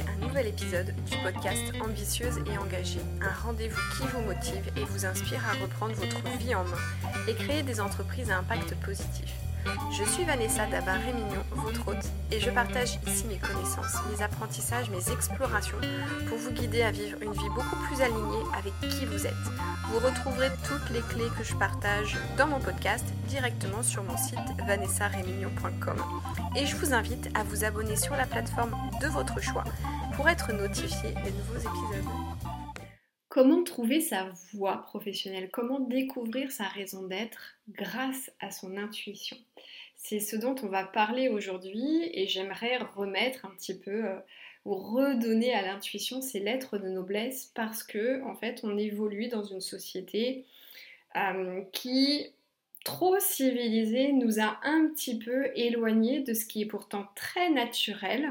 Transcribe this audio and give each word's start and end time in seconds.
un 0.00 0.26
nouvel 0.26 0.46
épisode 0.46 0.94
du 1.10 1.16
podcast 1.18 1.60
Ambitieuse 1.84 2.38
et 2.46 2.56
engagée, 2.58 3.00
un 3.20 3.46
rendez-vous 3.46 3.80
qui 3.96 4.06
vous 4.08 4.22
motive 4.22 4.70
et 4.76 4.84
vous 4.84 5.04
inspire 5.04 5.40
à 5.46 5.52
reprendre 5.62 5.94
votre 5.94 6.22
vie 6.38 6.54
en 6.54 6.64
main 6.64 6.78
et 7.28 7.34
créer 7.34 7.62
des 7.62 7.80
entreprises 7.80 8.30
à 8.30 8.38
impact 8.38 8.74
positif. 8.76 9.41
Je 9.90 10.04
suis 10.04 10.24
Vanessa 10.24 10.66
Dabar-Rémignon, 10.66 11.44
votre 11.52 11.88
hôte, 11.88 12.10
et 12.30 12.40
je 12.40 12.50
partage 12.50 12.98
ici 13.06 13.26
mes 13.26 13.36
connaissances, 13.36 13.96
mes 14.10 14.22
apprentissages, 14.22 14.90
mes 14.90 15.12
explorations 15.12 15.78
pour 16.28 16.38
vous 16.38 16.50
guider 16.50 16.82
à 16.82 16.90
vivre 16.90 17.18
une 17.22 17.32
vie 17.32 17.48
beaucoup 17.54 17.76
plus 17.86 18.00
alignée 18.00 18.42
avec 18.58 18.72
qui 18.90 19.04
vous 19.06 19.26
êtes. 19.26 19.32
Vous 19.88 19.98
retrouverez 19.98 20.50
toutes 20.66 20.90
les 20.90 21.02
clés 21.02 21.30
que 21.38 21.44
je 21.44 21.54
partage 21.54 22.16
dans 22.38 22.46
mon 22.46 22.58
podcast 22.58 23.04
directement 23.28 23.82
sur 23.82 24.02
mon 24.02 24.16
site 24.16 24.38
vanessarémignon.com 24.66 25.96
et 26.56 26.66
je 26.66 26.76
vous 26.76 26.94
invite 26.94 27.28
à 27.34 27.42
vous 27.44 27.64
abonner 27.64 27.96
sur 27.96 28.16
la 28.16 28.26
plateforme 28.26 28.74
de 29.00 29.06
votre 29.08 29.40
choix 29.40 29.64
pour 30.14 30.28
être 30.28 30.52
notifié 30.52 31.10
des 31.24 31.32
nouveaux 31.32 31.58
épisodes. 31.58 32.51
Comment 33.32 33.64
trouver 33.64 34.02
sa 34.02 34.30
voie 34.52 34.82
professionnelle? 34.82 35.48
Comment 35.50 35.80
découvrir 35.80 36.52
sa 36.52 36.64
raison 36.64 37.06
d'être 37.06 37.54
grâce 37.70 38.30
à 38.40 38.50
son 38.50 38.76
intuition? 38.76 39.38
C'est 39.96 40.20
ce 40.20 40.36
dont 40.36 40.54
on 40.62 40.66
va 40.66 40.84
parler 40.84 41.30
aujourd'hui 41.30 42.10
et 42.12 42.26
j'aimerais 42.26 42.76
remettre 42.76 43.46
un 43.46 43.54
petit 43.56 43.78
peu 43.78 44.04
euh, 44.04 44.18
ou 44.66 44.74
redonner 44.74 45.54
à 45.54 45.62
l'intuition 45.62 46.20
ses 46.20 46.40
lettres 46.40 46.76
de 46.76 46.90
noblesse 46.90 47.50
parce 47.54 47.82
que 47.82 48.22
en 48.24 48.34
fait 48.34 48.60
on 48.64 48.76
évolue 48.76 49.28
dans 49.28 49.44
une 49.44 49.62
société 49.62 50.44
euh, 51.16 51.62
qui 51.72 52.26
trop 52.84 53.18
civilisée 53.18 54.12
nous 54.12 54.40
a 54.40 54.60
un 54.62 54.88
petit 54.88 55.18
peu 55.18 55.46
éloigné 55.54 56.20
de 56.20 56.34
ce 56.34 56.44
qui 56.44 56.60
est 56.60 56.66
pourtant 56.66 57.06
très 57.14 57.48
naturel, 57.48 58.28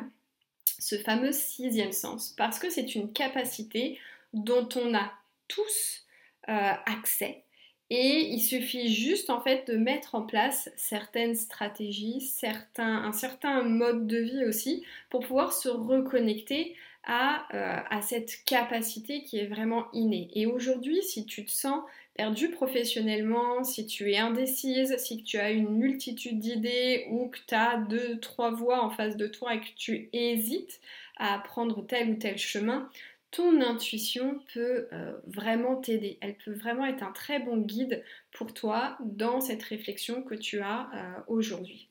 ce 0.77 0.99
fameux 0.99 1.31
sixième 1.31 1.91
sens, 1.91 2.35
parce 2.37 2.59
que 2.59 2.69
c'est 2.69 2.93
une 2.93 3.11
capacité 3.11 3.97
dont 4.33 4.67
on 4.75 4.93
a 4.95 5.11
tous 5.47 6.05
euh, 6.49 6.73
accès. 6.85 7.43
Et 7.89 8.29
il 8.29 8.39
suffit 8.39 8.93
juste 8.93 9.29
en 9.29 9.41
fait 9.41 9.67
de 9.67 9.75
mettre 9.75 10.15
en 10.15 10.21
place 10.21 10.69
certaines 10.77 11.35
stratégies, 11.35 12.21
certains, 12.21 13.03
un 13.03 13.11
certain 13.11 13.63
mode 13.63 14.07
de 14.07 14.17
vie 14.17 14.45
aussi, 14.45 14.85
pour 15.09 15.19
pouvoir 15.19 15.51
se 15.51 15.67
reconnecter 15.67 16.73
à, 17.03 17.47
euh, 17.53 17.81
à 17.89 18.01
cette 18.01 18.45
capacité 18.45 19.23
qui 19.23 19.39
est 19.39 19.47
vraiment 19.47 19.91
innée. 19.91 20.29
Et 20.33 20.45
aujourd'hui, 20.45 21.03
si 21.03 21.25
tu 21.25 21.43
te 21.43 21.51
sens 21.51 21.81
perdu 22.15 22.49
professionnellement, 22.49 23.63
si 23.63 23.85
tu 23.87 24.11
es 24.11 24.17
indécise, 24.17 24.95
si 24.97 25.23
tu 25.23 25.37
as 25.37 25.51
une 25.51 25.69
multitude 25.69 26.39
d'idées 26.39 27.07
ou 27.09 27.27
que 27.27 27.39
tu 27.45 27.55
as 27.55 27.77
deux, 27.89 28.19
trois 28.19 28.51
voix 28.51 28.83
en 28.83 28.89
face 28.89 29.17
de 29.17 29.27
toi 29.27 29.55
et 29.55 29.59
que 29.59 29.73
tu 29.75 30.09
hésites 30.13 30.79
à 31.17 31.39
prendre 31.39 31.85
tel 31.85 32.11
ou 32.11 32.15
tel 32.15 32.37
chemin, 32.37 32.89
ton 33.31 33.61
intuition 33.61 34.39
peut 34.53 34.87
euh, 34.91 35.13
vraiment 35.25 35.77
t'aider. 35.77 36.17
Elle 36.21 36.35
peut 36.35 36.53
vraiment 36.53 36.85
être 36.85 37.01
un 37.01 37.13
très 37.13 37.39
bon 37.39 37.57
guide 37.57 38.03
pour 38.33 38.53
toi 38.53 38.97
dans 38.99 39.39
cette 39.39 39.63
réflexion 39.63 40.21
que 40.21 40.35
tu 40.35 40.59
as 40.59 40.89
euh, 40.93 41.21
aujourd'hui. 41.27 41.87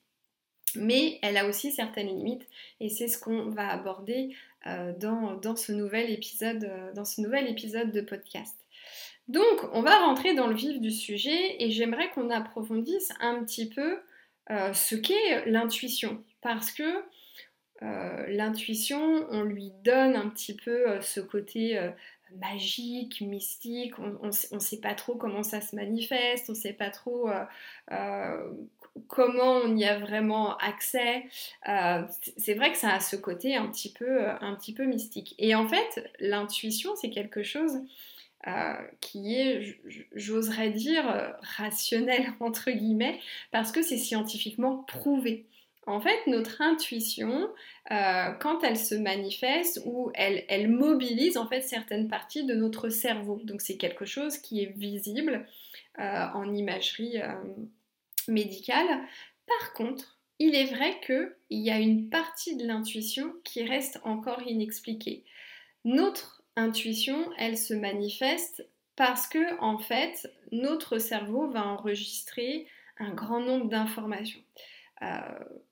Mais 0.75 1.19
elle 1.21 1.37
a 1.37 1.47
aussi 1.47 1.71
certaines 1.71 2.07
limites 2.07 2.47
et 2.79 2.89
c'est 2.89 3.07
ce 3.07 3.17
qu'on 3.17 3.49
va 3.49 3.67
aborder 3.69 4.33
euh, 4.67 4.93
dans, 4.97 5.55
ce 5.55 5.71
nouvel 5.71 6.11
épisode, 6.11 6.71
dans 6.95 7.05
ce 7.05 7.19
nouvel 7.19 7.49
épisode 7.49 7.91
de 7.91 8.01
podcast. 8.01 8.55
Donc, 9.27 9.65
on 9.73 9.81
va 9.81 9.97
rentrer 10.05 10.33
dans 10.35 10.47
le 10.47 10.55
vif 10.55 10.79
du 10.79 10.91
sujet 10.91 11.61
et 11.61 11.71
j'aimerais 11.71 12.09
qu'on 12.11 12.29
approfondisse 12.29 13.11
un 13.19 13.43
petit 13.43 13.69
peu 13.69 13.99
ce 14.49 14.95
qu'est 14.95 15.45
l'intuition. 15.45 16.23
Parce 16.41 16.71
que 16.71 16.83
euh, 17.83 18.25
l'intuition, 18.27 19.25
on 19.31 19.43
lui 19.43 19.71
donne 19.83 20.15
un 20.15 20.29
petit 20.29 20.55
peu 20.55 20.87
euh, 20.87 21.01
ce 21.01 21.19
côté 21.19 21.77
euh, 21.77 21.89
magique, 22.39 23.21
mystique, 23.21 23.97
on 23.99 24.27
ne 24.27 24.59
sait 24.59 24.79
pas 24.79 24.93
trop 24.93 25.15
comment 25.15 25.43
ça 25.43 25.61
se 25.61 25.75
manifeste, 25.75 26.49
on 26.49 26.53
ne 26.53 26.57
sait 26.57 26.73
pas 26.73 26.89
trop 26.89 27.29
comment 29.07 29.57
on 29.65 29.75
y 29.75 29.83
a 29.83 29.99
vraiment 29.99 30.55
accès. 30.57 31.25
c'est 32.37 32.53
vrai 32.53 32.71
que 32.71 32.77
ça 32.77 32.93
a 32.93 32.99
ce 33.01 33.17
côté 33.17 33.57
un 33.57 33.67
petit 33.67 33.91
peu, 33.91 34.29
un 34.29 34.55
petit 34.55 34.73
peu 34.73 34.85
mystique. 34.85 35.35
Et 35.39 35.55
en 35.55 35.67
fait, 35.67 36.09
l'intuition, 36.21 36.95
c'est 36.95 37.09
quelque 37.09 37.43
chose 37.43 37.81
qui 39.01 39.35
est, 39.35 39.77
j'oserais 40.15 40.69
dire, 40.69 41.35
rationnel, 41.57 42.31
entre 42.39 42.71
guillemets, 42.71 43.19
parce 43.51 43.73
que 43.73 43.81
c'est 43.81 43.97
scientifiquement 43.97 44.85
prouvé. 44.87 45.47
En 45.87 45.99
fait, 45.99 46.27
notre 46.27 46.61
intuition, 46.61 47.49
euh, 47.89 48.31
quand 48.39 48.63
elle 48.63 48.77
se 48.77 48.93
manifeste 48.93 49.81
ou 49.85 50.11
elle, 50.13 50.69
mobilise 50.69 51.37
en 51.37 51.47
fait 51.47 51.61
certaines 51.61 52.07
parties 52.07 52.45
de 52.45 52.53
notre 52.53 52.89
cerveau. 52.89 53.41
Donc 53.43 53.61
c'est 53.61 53.77
quelque 53.77 54.05
chose 54.05 54.37
qui 54.37 54.61
est 54.61 54.77
visible 54.77 55.47
euh, 55.99 56.25
en 56.33 56.53
imagerie 56.53 57.19
euh, 57.19 57.33
médicale. 58.27 58.87
Par 59.47 59.73
contre, 59.73 60.19
il 60.37 60.55
est 60.55 60.73
vrai 60.73 60.99
qu'il 61.05 61.33
y 61.49 61.71
a 61.71 61.79
une 61.79 62.09
partie 62.09 62.55
de 62.55 62.65
l'intuition 62.65 63.33
qui 63.43 63.63
reste 63.63 63.99
encore 64.03 64.41
inexpliquée. 64.43 65.23
Notre 65.83 66.43
intuition, 66.55 67.31
elle 67.37 67.57
se 67.57 67.73
manifeste 67.73 68.67
parce 68.95 69.27
que 69.27 69.59
en 69.59 69.79
fait, 69.79 70.31
notre 70.51 70.99
cerveau 70.99 71.49
va 71.49 71.65
enregistrer 71.65 72.67
un 72.99 73.13
grand 73.13 73.39
nombre 73.39 73.67
d'informations. 73.67 74.41
Euh, 75.03 75.19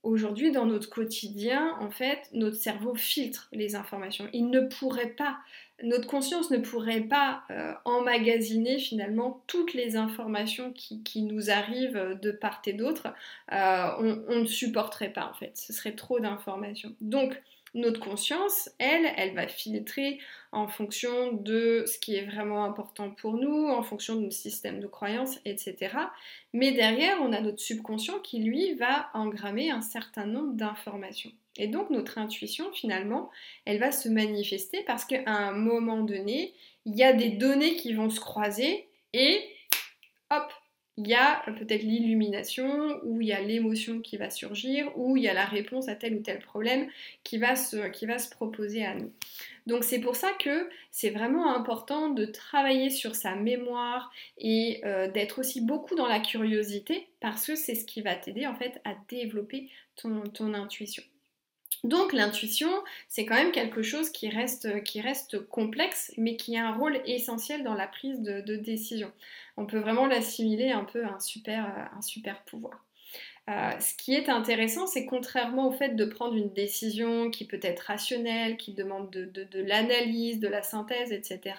aujourd'hui, 0.02 0.52
dans 0.52 0.66
notre 0.66 0.90
quotidien, 0.90 1.76
en 1.80 1.92
fait, 1.92 2.30
notre 2.34 2.56
cerveau 2.56 2.96
filtre 2.96 3.48
les 3.52 3.76
informations. 3.76 4.28
Il 4.34 4.50
ne 4.50 4.62
pourrait 4.62 5.12
pas, 5.12 5.38
notre 5.84 6.08
conscience 6.08 6.50
ne 6.50 6.58
pourrait 6.58 7.02
pas 7.02 7.44
euh, 7.52 7.74
emmagasiner 7.86 8.80
finalement 8.80 9.44
toutes 9.46 9.74
les 9.74 9.96
informations 9.96 10.74
qui, 10.74 11.22
nous 11.22 11.52
arrivent 11.52 12.18
de 12.22 12.32
part 12.32 12.62
et 12.66 12.74
d'autre. 12.74 13.08
Euh, 13.52 13.88
on, 14.00 14.24
on, 14.30 14.40
ne 14.42 14.46
supporterait 14.46 15.14
pas 15.14 15.28
en 15.28 15.34
fait, 15.34 15.58
ce 15.58 15.74
serait 15.74 15.96
trop 15.96 16.20
d'informations. 16.20 16.96
Donc, 17.02 17.40
notre 17.76 18.00
conscience, 18.00 18.70
elle, 18.80 19.06
elle 19.16 19.36
va 19.36 19.48
filtrer 19.48 20.20
en 20.52 20.68
fonction 20.68 21.34
de 21.34 21.84
ce 21.86 22.00
qui 22.00 22.16
est 22.16 22.26
vraiment 22.26 22.66
important 22.66 23.12
pour 23.12 23.34
nous, 23.34 23.68
en 23.68 23.84
fonction 23.84 24.16
de 24.16 24.22
nos 24.22 24.32
systèmes 24.32 24.80
de 24.80 24.88
croyances, 24.88 25.40
etc. 25.46 25.96
Mais 26.54 26.72
derrière, 26.72 27.18
on 27.22 27.32
a 27.34 27.42
notre 27.42 27.60
subconscient 27.60 28.20
qui, 28.20 28.40
lui, 28.40 28.74
va 28.74 29.10
engrammer 29.14 29.70
un 29.70 29.82
certain 29.82 30.26
nombre 30.26 30.54
d'informations. 30.54 31.32
Et 31.58 31.68
donc, 31.68 31.90
notre 31.90 32.18
intuition, 32.18 32.72
finalement, 32.72 33.30
elle 33.66 33.80
va 33.80 33.92
se 33.92 34.10
manifester 34.10 34.84
parce 34.88 35.06
qu'à 35.06 35.22
un 35.26 35.52
moment 35.52 36.02
donné, 36.02 36.54
il 36.86 36.96
y 36.96 37.04
a 37.04 37.14
des 37.14 37.30
données 37.30 37.76
qui 37.76 37.94
vont 37.94 38.10
se 38.10 38.20
croiser 38.20 38.88
et 39.14 39.44
hop, 40.32 40.52
il 41.02 41.08
y 41.08 41.14
a 41.14 41.42
peut-être 41.46 41.84
l'illumination, 41.84 43.00
ou 43.04 43.22
il 43.22 43.28
y 43.28 43.32
a 43.32 43.40
l'émotion 43.40 44.02
qui 44.02 44.18
va 44.18 44.30
surgir, 44.30 44.92
ou 44.98 45.16
il 45.16 45.24
y 45.24 45.30
a 45.30 45.34
la 45.34 45.46
réponse 45.46 45.88
à 45.88 45.96
tel 45.96 46.16
ou 46.16 46.20
tel 46.20 46.40
problème 46.40 46.90
qui 47.24 47.38
va 47.38 47.56
se, 47.56 47.88
qui 47.88 48.06
va 48.06 48.20
se 48.20 48.30
proposer 48.30 48.84
à 48.84 48.96
nous. 48.96 49.14
Donc 49.70 49.84
c'est 49.84 50.00
pour 50.00 50.16
ça 50.16 50.32
que 50.34 50.68
c'est 50.90 51.12
vraiment 51.12 51.56
important 51.56 52.10
de 52.10 52.26
travailler 52.26 52.90
sur 52.90 53.14
sa 53.14 53.36
mémoire 53.36 54.12
et 54.40 54.82
euh, 54.84 55.08
d'être 55.12 55.38
aussi 55.38 55.62
beaucoup 55.62 55.94
dans 55.94 56.08
la 56.08 56.20
curiosité, 56.20 57.08
parce 57.20 57.46
que 57.46 57.56
c'est 57.56 57.76
ce 57.76 57.86
qui 57.86 58.02
va 58.02 58.16
t'aider 58.16 58.48
en 58.48 58.56
fait 58.56 58.82
à 58.84 58.96
développer 59.10 59.70
ton, 59.96 60.24
intuition. 60.56 61.04
Donc 61.84 62.14
l'intuition, 62.14 62.72
c'est 63.08 63.28
quand 63.28 63.36
même 63.36 63.52
quelque 63.52 63.84
chose 63.84 64.10
qui 64.10 64.28
reste, 64.28 64.84
qui 64.84 65.02
reste, 65.02 65.40
complexe, 65.48 66.14
mais 66.18 66.36
qui 66.36 66.58
a 66.58 66.68
un 66.68 66.74
rôle 66.74 67.00
essentiel 67.06 67.64
dans 67.64 67.76
la 67.76 67.86
prise 67.86 68.22
de, 68.22 68.56
décision. 68.56 69.12
On 69.56 69.68
peut 69.68 69.78
vraiment 69.78 70.08
l'assimiler 70.08 70.72
un 70.72 70.84
peu 70.84 71.06
à 71.06 71.14
un 71.14 71.20
super, 71.20 71.90
un 71.96 72.02
super 72.02 72.44
pouvoir. 72.44 72.84
Euh, 73.50 73.72
ce 73.80 73.96
qui 73.96 74.14
est 74.14 74.30
intéressant, 74.30 74.86
c'est 74.86 75.06
contrairement 75.06 75.70
au 75.70 75.72
fait 75.72 75.96
de 75.96 76.06
prendre 76.06 76.36
une 76.36 76.54
décision 76.54 77.32
qui 77.32 77.48
peut 77.48 77.60
être 77.64 77.80
rationnelle, 77.80 78.58
qui 78.58 78.74
demande 78.74 79.10
de, 79.10 79.60
l'analyse, 79.60 80.40
de 80.40 80.48
la 80.48 80.62
synthèse, 80.62 81.12
etc., 81.12 81.56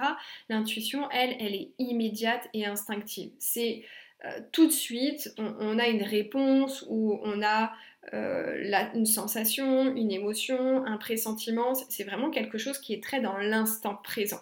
l'intuition, 0.49 1.11
elle, 1.11 1.35
elle 1.41 1.55
est 1.55 1.71
immédiate 1.79 2.49
et 2.55 2.65
instinctive. 2.65 3.33
C'est 3.41 3.83
euh, 4.25 4.29
tout 4.53 4.67
de 4.67 4.73
suite, 4.73 5.35
on, 5.37 5.79
a 5.81 5.89
une 5.89 6.05
réponse 6.05 6.85
ou 6.89 7.19
on 7.25 7.43
a 7.43 7.73
euh, 8.15 8.89
une 8.95 9.07
sensation, 9.07 9.93
une 9.97 10.13
émotion, 10.13 10.85
un 10.87 10.97
pressentiment. 10.97 11.75
C'est 11.75 12.05
vraiment 12.05 12.31
quelque 12.31 12.59
chose 12.59 12.79
qui 12.79 12.93
est 12.93 13.03
très 13.03 13.21
dans 13.21 13.37
l'instant 13.39 13.97
présent. 13.97 14.41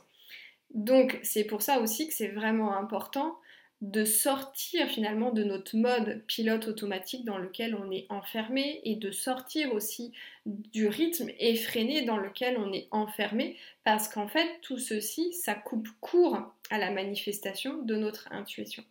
Donc 0.74 1.18
c'est 1.22 1.44
pour 1.44 1.62
ça 1.62 1.80
aussi 1.80 2.08
que 2.08 2.12
c'est 2.12 2.28
vraiment 2.28 2.76
important 2.76 3.38
de 3.80 4.04
sortir 4.04 4.88
finalement 4.88 5.30
de 5.30 5.44
notre 5.44 5.76
mode 5.76 6.22
pilote 6.26 6.66
automatique 6.66 7.24
dans 7.24 7.38
lequel 7.38 7.76
on 7.76 7.92
est 7.92 8.06
enfermé 8.10 8.80
et 8.84 8.96
de 8.96 9.12
sortir 9.12 9.72
aussi 9.72 10.12
du 10.46 10.88
rythme 10.88 11.30
effréné 11.38 12.02
dans 12.02 12.16
lequel 12.16 12.58
on 12.58 12.72
est 12.72 12.88
enfermé 12.90 13.56
parce 13.84 14.08
qu'en 14.08 14.26
fait 14.26 14.48
tout 14.62 14.78
ceci 14.78 15.32
ça 15.32 15.54
coupe 15.54 15.88
court 16.00 16.38
à 16.70 16.78
la 16.78 16.90
manifestation 16.90 17.82
de 17.82 17.94
notre 17.94 18.32
intuition. 18.32 18.84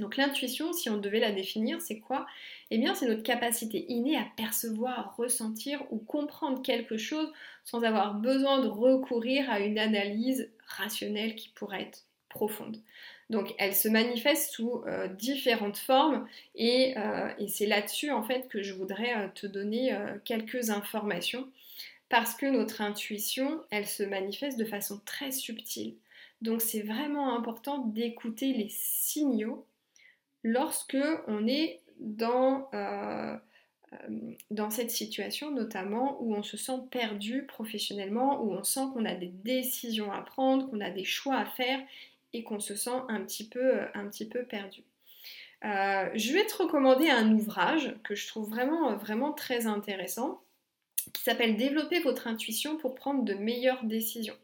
Donc 0.00 0.16
l'intuition, 0.16 0.72
si 0.72 0.90
on 0.90 0.96
devait 0.96 1.20
la 1.20 1.30
définir, 1.30 1.80
c'est 1.80 2.00
quoi? 2.00 2.26
Eh 2.70 2.78
bien, 2.78 2.94
c'est 2.94 3.06
notre 3.06 3.22
capacité 3.22 3.86
innée 3.88 4.16
à 4.16 4.26
percevoir, 4.36 5.14
ressentir 5.16 5.80
ou 5.90 5.98
comprendre 5.98 6.62
quelque 6.62 6.96
chose 6.96 7.32
sans 7.64 7.82
avoir 7.84 8.14
besoin 8.14 8.60
de 8.60 8.66
recourir 8.66 9.48
à 9.50 9.60
une 9.60 9.78
analyse 9.78 10.50
rationnelle 10.66 11.36
qui 11.36 11.50
pourrait 11.50 11.82
être 11.82 12.06
profonde. 12.28 12.78
Donc 13.30 13.54
elle 13.58 13.74
se 13.74 13.88
manifeste 13.88 14.52
sous 14.52 14.82
euh, 14.86 15.08
différentes 15.08 15.78
formes 15.78 16.26
euh, 16.60 17.28
et, 17.38 17.48
c'est 17.48 17.66
là-dessus 17.66 18.10
en 18.10 18.22
fait 18.22 18.48
que 18.48 18.62
je 18.62 18.74
voudrais 18.74 19.16
euh, 19.16 19.28
te 19.34 19.46
donner 19.46 19.96
quelques 20.24 20.70
informations 20.70 21.48
parce 22.10 22.34
que 22.34 22.46
notre 22.46 22.82
intuition, 22.82 23.62
elle 23.70 23.86
se 23.86 24.02
manifeste 24.02 24.58
de 24.58 24.64
façon 24.64 25.00
très 25.04 25.32
subtile. 25.32 25.94
Donc 26.42 26.60
c'est 26.60 26.82
vraiment 26.82 27.34
important 27.34 27.78
d'écouter 27.78 28.52
les 28.52 28.68
signaux 28.68 29.66
lorsque 30.42 30.98
on 31.26 31.46
est 31.48 31.80
dans, 31.98 32.68
dans 34.50 34.70
cette 34.70 34.90
situation 34.90 35.50
notamment 35.50 36.18
où 36.20 36.34
on 36.34 36.42
se 36.42 36.58
sent 36.58 36.78
perdu 36.90 37.46
professionnellement, 37.46 38.42
où 38.42 38.52
on 38.52 38.62
sent 38.62 38.84
qu'on 38.92 39.06
a 39.06 39.14
des 39.14 39.32
décisions 39.42 40.12
à 40.12 40.20
prendre, 40.20 40.68
qu'on 40.70 40.80
a 40.80 40.90
des 40.90 41.04
choix 41.04 41.36
à 41.36 41.46
faire 41.46 41.80
et 42.34 42.42
qu'on 42.42 42.60
se 42.60 42.74
sent 42.74 42.98
un 43.08 43.20
petit 43.24 43.48
peu, 43.48 43.80
euh, 43.80 44.44
perdu. 44.48 44.82
Euh, 45.64 46.10
je 46.14 46.32
vais 46.34 46.44
te 46.44 46.56
recommander 46.56 47.08
un 47.08 47.32
ouvrage 47.32 47.94
que 48.04 48.14
je 48.14 48.26
trouve 48.26 48.50
vraiment, 48.50 48.94
vraiment 48.96 49.32
très 49.32 49.66
intéressant 49.66 50.42
qui 51.14 51.22
s'appelle 51.22 51.56
Développer 51.56 52.00
votre 52.00 52.26
intuition 52.26 52.76
pour 52.76 52.94
prendre 52.94 53.24
de 53.24 53.34
meilleures 53.34 53.84
décisions. 53.84 54.36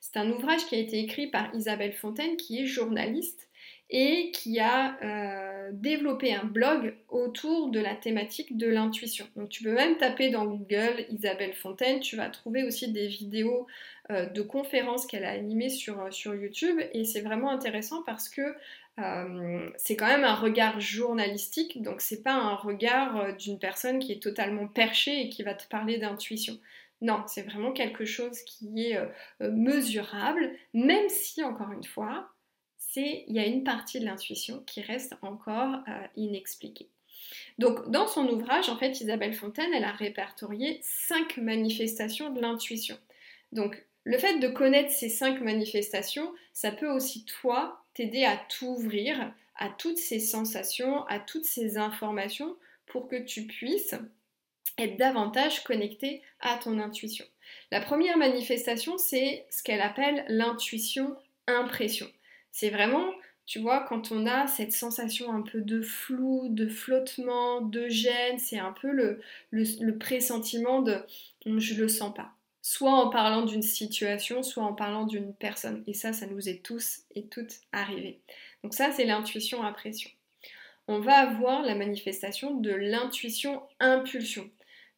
C'est 0.00 0.16
un 0.16 0.30
ouvrage 0.30 0.66
qui 0.66 0.74
a 0.74 0.78
été 0.78 0.98
écrit 0.98 1.26
par 1.26 1.54
Isabelle 1.54 1.92
Fontaine 1.92 2.36
qui 2.36 2.60
est 2.60 2.66
journaliste 2.66 3.48
et 3.90 4.30
qui 4.32 4.58
a 4.58 4.96
euh, 5.02 5.70
développé 5.72 6.34
un 6.34 6.44
blog 6.44 6.96
autour 7.10 7.70
de 7.70 7.78
la 7.78 7.94
thématique 7.94 8.56
de 8.56 8.66
l'intuition. 8.66 9.26
Donc 9.36 9.50
tu 9.50 9.62
peux 9.62 9.74
même 9.74 9.98
taper 9.98 10.30
dans 10.30 10.46
Google 10.46 11.04
Isabelle 11.10 11.52
Fontaine, 11.52 12.00
tu 12.00 12.16
vas 12.16 12.30
trouver 12.30 12.64
aussi 12.64 12.90
des 12.90 13.06
vidéos 13.06 13.66
euh, 14.10 14.26
de 14.26 14.40
conférences 14.40 15.06
qu'elle 15.06 15.24
a 15.24 15.30
animées 15.30 15.68
sur, 15.68 16.00
euh, 16.00 16.10
sur 16.10 16.34
YouTube 16.34 16.80
et 16.92 17.04
c'est 17.04 17.20
vraiment 17.20 17.50
intéressant 17.50 18.02
parce 18.02 18.28
que 18.28 18.42
c'est 19.76 19.96
quand 19.96 20.06
même 20.06 20.22
un 20.22 20.34
regard 20.34 20.78
journalistique, 20.78 21.80
donc 21.80 22.02
c'est 22.02 22.22
pas 22.22 22.34
un 22.34 22.54
regard 22.54 23.34
d'une 23.38 23.58
personne 23.58 23.98
qui 24.00 24.12
est 24.12 24.22
totalement 24.22 24.68
perchée 24.68 25.22
et 25.22 25.28
qui 25.30 25.42
va 25.42 25.54
te 25.54 25.66
parler 25.66 25.96
d'intuition. 25.96 26.58
Non, 27.00 27.24
c'est 27.26 27.40
vraiment 27.40 27.72
quelque 27.72 28.04
chose 28.04 28.38
qui 28.42 28.82
est 28.82 28.98
mesurable, 29.40 30.50
même 30.74 31.08
si, 31.08 31.42
encore 31.42 31.72
une 31.72 31.84
fois, 31.84 32.28
il 33.00 33.34
y 33.34 33.38
a 33.38 33.46
une 33.46 33.64
partie 33.64 34.00
de 34.00 34.04
l'intuition 34.04 34.62
qui 34.66 34.82
reste 34.82 35.14
encore 35.22 35.76
euh, 35.88 36.06
inexpliquée. 36.16 36.88
Donc, 37.58 37.90
dans 37.90 38.06
son 38.06 38.26
ouvrage, 38.28 38.68
en 38.68 38.76
fait, 38.76 39.00
Isabelle 39.00 39.34
Fontaine, 39.34 39.72
elle 39.74 39.84
a 39.84 39.92
répertorié 39.92 40.80
cinq 40.82 41.36
manifestations 41.36 42.30
de 42.30 42.40
l'intuition. 42.40 42.98
Donc, 43.52 43.82
le 44.04 44.18
fait 44.18 44.38
de 44.38 44.48
connaître 44.48 44.90
ces 44.90 45.08
cinq 45.08 45.40
manifestations, 45.40 46.32
ça 46.52 46.72
peut 46.72 46.90
aussi, 46.90 47.24
toi, 47.24 47.84
t'aider 47.94 48.24
à 48.24 48.36
t'ouvrir 48.36 49.32
à 49.56 49.68
toutes 49.68 49.98
ces 49.98 50.18
sensations, 50.18 51.04
à 51.06 51.20
toutes 51.20 51.44
ces 51.44 51.78
informations 51.78 52.56
pour 52.86 53.08
que 53.08 53.16
tu 53.16 53.46
puisses 53.46 53.94
être 54.78 54.96
davantage 54.96 55.62
connecté 55.62 56.22
à 56.40 56.56
ton 56.56 56.78
intuition. 56.78 57.24
La 57.70 57.80
première 57.80 58.16
manifestation, 58.16 58.98
c'est 58.98 59.46
ce 59.50 59.62
qu'elle 59.62 59.82
appelle 59.82 60.24
l'intuition 60.28 61.16
impression. 61.46 62.10
C'est 62.52 62.68
vraiment, 62.68 63.12
tu 63.46 63.58
vois, 63.58 63.80
quand 63.88 64.12
on 64.12 64.26
a 64.26 64.46
cette 64.46 64.72
sensation 64.72 65.32
un 65.32 65.42
peu 65.42 65.62
de 65.62 65.80
flou, 65.80 66.48
de 66.50 66.68
flottement, 66.68 67.62
de 67.62 67.88
gêne, 67.88 68.38
c'est 68.38 68.58
un 68.58 68.72
peu 68.72 68.90
le, 68.90 69.98
pressentiment 69.98 70.82
de 70.82 70.98
je 71.44 71.74
le 71.80 71.88
sens 71.88 72.14
pas. 72.14 72.32
Soit 72.60 72.92
en 72.92 73.10
parlant 73.10 73.44
d'une 73.44 73.62
situation, 73.62 74.44
soit 74.44 74.62
en 74.62 74.74
parlant 74.74 75.06
d'une 75.06 75.34
personne. 75.34 75.82
Et 75.88 75.94
ça, 75.94 76.12
ça 76.12 76.26
nous 76.26 76.48
est 76.48 76.62
tous 76.62 77.00
et 77.16 77.26
toutes 77.26 77.56
arrivé. 77.72 78.20
Donc 78.62 78.74
ça, 78.74 78.92
c'est 78.92 79.04
l'intuition 79.04 79.64
impression. 79.64 80.10
On 80.86 81.00
va 81.00 81.14
avoir 81.14 81.62
la 81.62 81.74
manifestation 81.74 82.54
de 82.54 82.70
l'intuition 82.70 83.62
impulsion. 83.80 84.48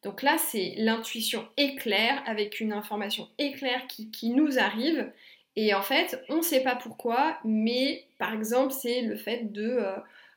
Donc 0.03 0.21
là, 0.21 0.37
c'est 0.37 0.75
l'intuition 0.77 1.47
éclair 1.57 2.21
avec 2.27 2.59
une 2.59 2.73
information 2.73 3.27
éclair 3.39 3.87
qui 3.87 4.29
nous 4.29 4.59
arrive 4.59 5.11
et 5.55 5.73
en 5.73 5.81
fait, 5.81 6.21
on 6.29 6.37
ne 6.37 6.41
sait 6.41 6.61
pas 6.61 6.75
pourquoi, 6.75 7.37
mais 7.45 8.05
par 8.17 8.33
exemple, 8.33 8.73
c'est 8.73 9.01
le 9.01 9.15
fait 9.15 9.51
de 9.53 9.63
euh, 9.63 9.91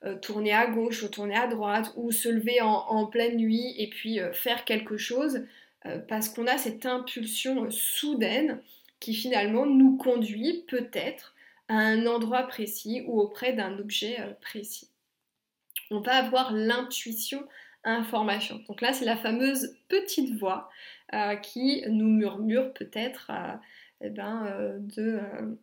euh, 0.04 0.14
tourner 0.16 0.52
à 0.52 0.66
gauche 0.68 1.02
ou 1.02 1.08
tourner 1.08 1.36
à 1.36 1.48
droite 1.48 1.92
ou 1.96 2.12
se 2.12 2.28
lever 2.28 2.60
en, 2.60 3.06
pleine 3.06 3.36
nuit 3.36 3.74
et 3.78 3.88
puis 3.88 4.20
euh, 4.20 4.32
faire 4.32 4.64
quelque 4.64 4.96
chose 4.96 5.44
parce 6.08 6.28
qu'on 6.28 6.46
a 6.46 6.58
cette 6.58 6.84
impulsion 6.84 7.70
soudaine 7.70 8.60
qui 9.00 9.14
finalement 9.14 9.64
nous 9.64 9.96
conduit 9.96 10.64
peut-être 10.66 11.34
à 11.68 11.76
un 11.76 12.04
endroit 12.04 12.42
précis 12.42 13.04
ou 13.06 13.20
auprès 13.20 13.54
d'un 13.54 13.78
objet 13.78 14.18
précis. 14.42 14.90
On 15.90 16.00
va 16.00 16.16
avoir 16.16 16.52
l'intuition 16.52 17.46
information. 17.84 18.60
Donc 18.68 18.82
là, 18.82 18.92
c'est 18.92 19.06
la 19.06 19.16
fameuse 19.16 19.76
petite 19.88 20.36
voix 20.38 20.68
qui 21.42 21.84
nous 21.88 22.08
murmure 22.08 22.74
peut-être 22.74 23.30
eh 24.00 24.10
ben, 24.10 24.46
euh, 24.46 24.78
de, 24.78 25.20
euh, 25.20 25.54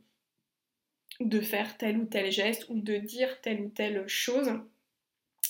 de 1.21 1.39
faire 1.39 1.77
tel 1.77 1.97
ou 1.97 2.05
tel 2.05 2.31
geste 2.31 2.67
ou 2.69 2.79
de 2.79 2.97
dire 2.97 3.39
telle 3.41 3.61
ou 3.61 3.69
telle 3.69 4.07
chose. 4.07 4.51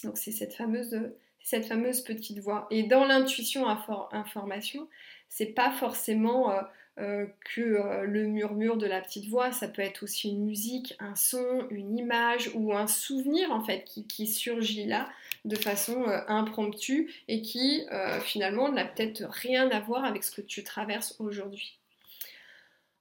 Donc 0.03 0.17
c'est 0.17 0.31
cette 0.31 0.53
fameuse, 0.53 0.95
fameuse 1.41 2.01
petite 2.01 2.39
voix. 2.39 2.67
Et 2.69 2.83
dans 2.83 3.05
l'intuition 3.05 3.67
information, 3.67 4.87
c'est 5.29 5.47
pas 5.47 5.71
forcément 5.71 6.53
euh, 6.99 7.25
que 7.55 8.03
le 8.05 8.27
murmure 8.27 8.77
de 8.77 8.85
la 8.85 9.01
petite 9.01 9.27
voix, 9.29 9.51
ça 9.51 9.67
peut 9.67 9.81
être 9.81 10.03
aussi 10.03 10.29
une 10.29 10.45
musique, 10.45 10.95
un 10.99 11.15
son, 11.15 11.67
une 11.71 11.97
image 11.97 12.51
ou 12.53 12.73
un 12.73 12.87
souvenir 12.87 13.51
en 13.51 13.63
fait 13.63 13.83
qui 13.83 14.27
surgit 14.27 14.85
là 14.85 15.09
de 15.45 15.55
façon 15.55 16.05
impromptue 16.27 17.11
et 17.27 17.41
qui 17.41 17.87
finalement 18.21 18.71
n'a 18.71 18.85
peut-être 18.85 19.23
rien 19.27 19.71
à 19.71 19.79
voir 19.79 20.05
avec 20.05 20.23
ce 20.23 20.31
que 20.31 20.41
tu 20.41 20.63
traverses 20.63 21.15
aujourd'hui. 21.19 21.79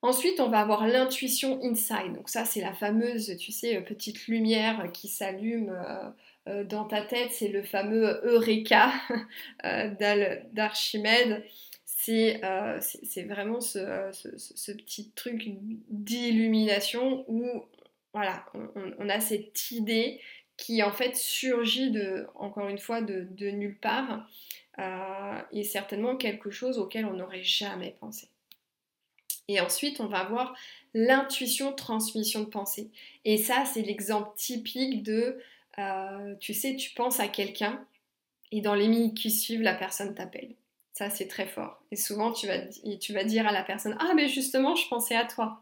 Ensuite, 0.04 0.38
on 0.38 0.50
va 0.50 0.60
avoir 0.60 0.86
l'intuition 0.86 1.58
inside. 1.62 2.12
Donc 2.12 2.28
ça, 2.28 2.44
c'est 2.44 2.60
la 2.60 2.74
fameuse, 2.74 3.38
tu 3.38 3.52
sais, 3.52 3.80
petite 3.80 4.26
lumière 4.26 4.92
qui 4.92 5.08
s'allume 5.08 5.70
euh, 5.70 6.10
euh, 6.46 6.64
dans 6.64 6.84
ta 6.84 7.00
tête. 7.00 7.30
C'est 7.32 7.48
le 7.48 7.62
fameux 7.62 8.20
Eureka 8.22 8.92
euh, 9.64 9.88
d'Archimède. 10.52 11.42
C'est 11.86 12.38
vraiment 13.26 13.62
ce, 13.62 14.72
petit 14.72 15.10
truc 15.12 15.48
d'illumination 15.88 17.24
où, 17.26 17.64
voilà, 18.12 18.44
on, 18.98 19.08
a 19.08 19.20
cette 19.20 19.70
idée 19.70 20.20
qui 20.58 20.82
en 20.82 20.92
fait 20.92 21.16
surgit 21.16 21.90
de, 21.90 22.26
encore 22.34 22.68
une 22.68 22.76
fois, 22.76 23.00
de 23.00 23.50
nulle 23.50 23.78
part. 23.78 24.28
et 25.50 25.64
certainement 25.64 26.16
quelque 26.16 26.50
chose 26.50 26.78
auquel 26.78 27.06
on 27.06 27.14
n'aurait 27.14 27.42
jamais 27.42 27.96
pensé. 27.98 28.28
Et 29.48 29.60
ensuite, 29.60 30.00
on 30.00 30.06
va 30.06 30.18
avoir 30.18 30.54
l'intuition 30.94 31.72
transmission 31.72 32.40
de 32.40 32.46
pensée. 32.46 32.90
Et 33.24 33.36
ça, 33.36 33.64
c'est 33.64 33.82
l'exemple 33.82 34.30
typique 34.36 35.02
de, 35.02 35.38
euh, 35.78 36.34
tu 36.40 36.54
sais, 36.54 36.76
tu 36.76 36.90
penses 36.94 37.20
à 37.20 37.28
quelqu'un 37.28 37.84
et 38.52 38.60
dans 38.60 38.74
les 38.74 38.88
minutes 38.88 39.16
qui 39.16 39.30
suivent, 39.30 39.62
la 39.62 39.74
personne 39.74 40.14
t'appelle. 40.14 40.54
Ça, 40.92 41.10
c'est 41.10 41.26
très 41.26 41.46
fort. 41.46 41.82
Et 41.90 41.96
souvent, 41.96 42.32
tu 42.32 42.46
vas, 42.46 42.58
tu 43.00 43.12
vas 43.12 43.24
dire 43.24 43.46
à 43.48 43.52
la 43.52 43.64
personne, 43.64 43.96
ah, 43.98 44.12
mais 44.14 44.28
justement, 44.28 44.76
je 44.76 44.88
pensais 44.88 45.16
à 45.16 45.24
toi. 45.24 45.60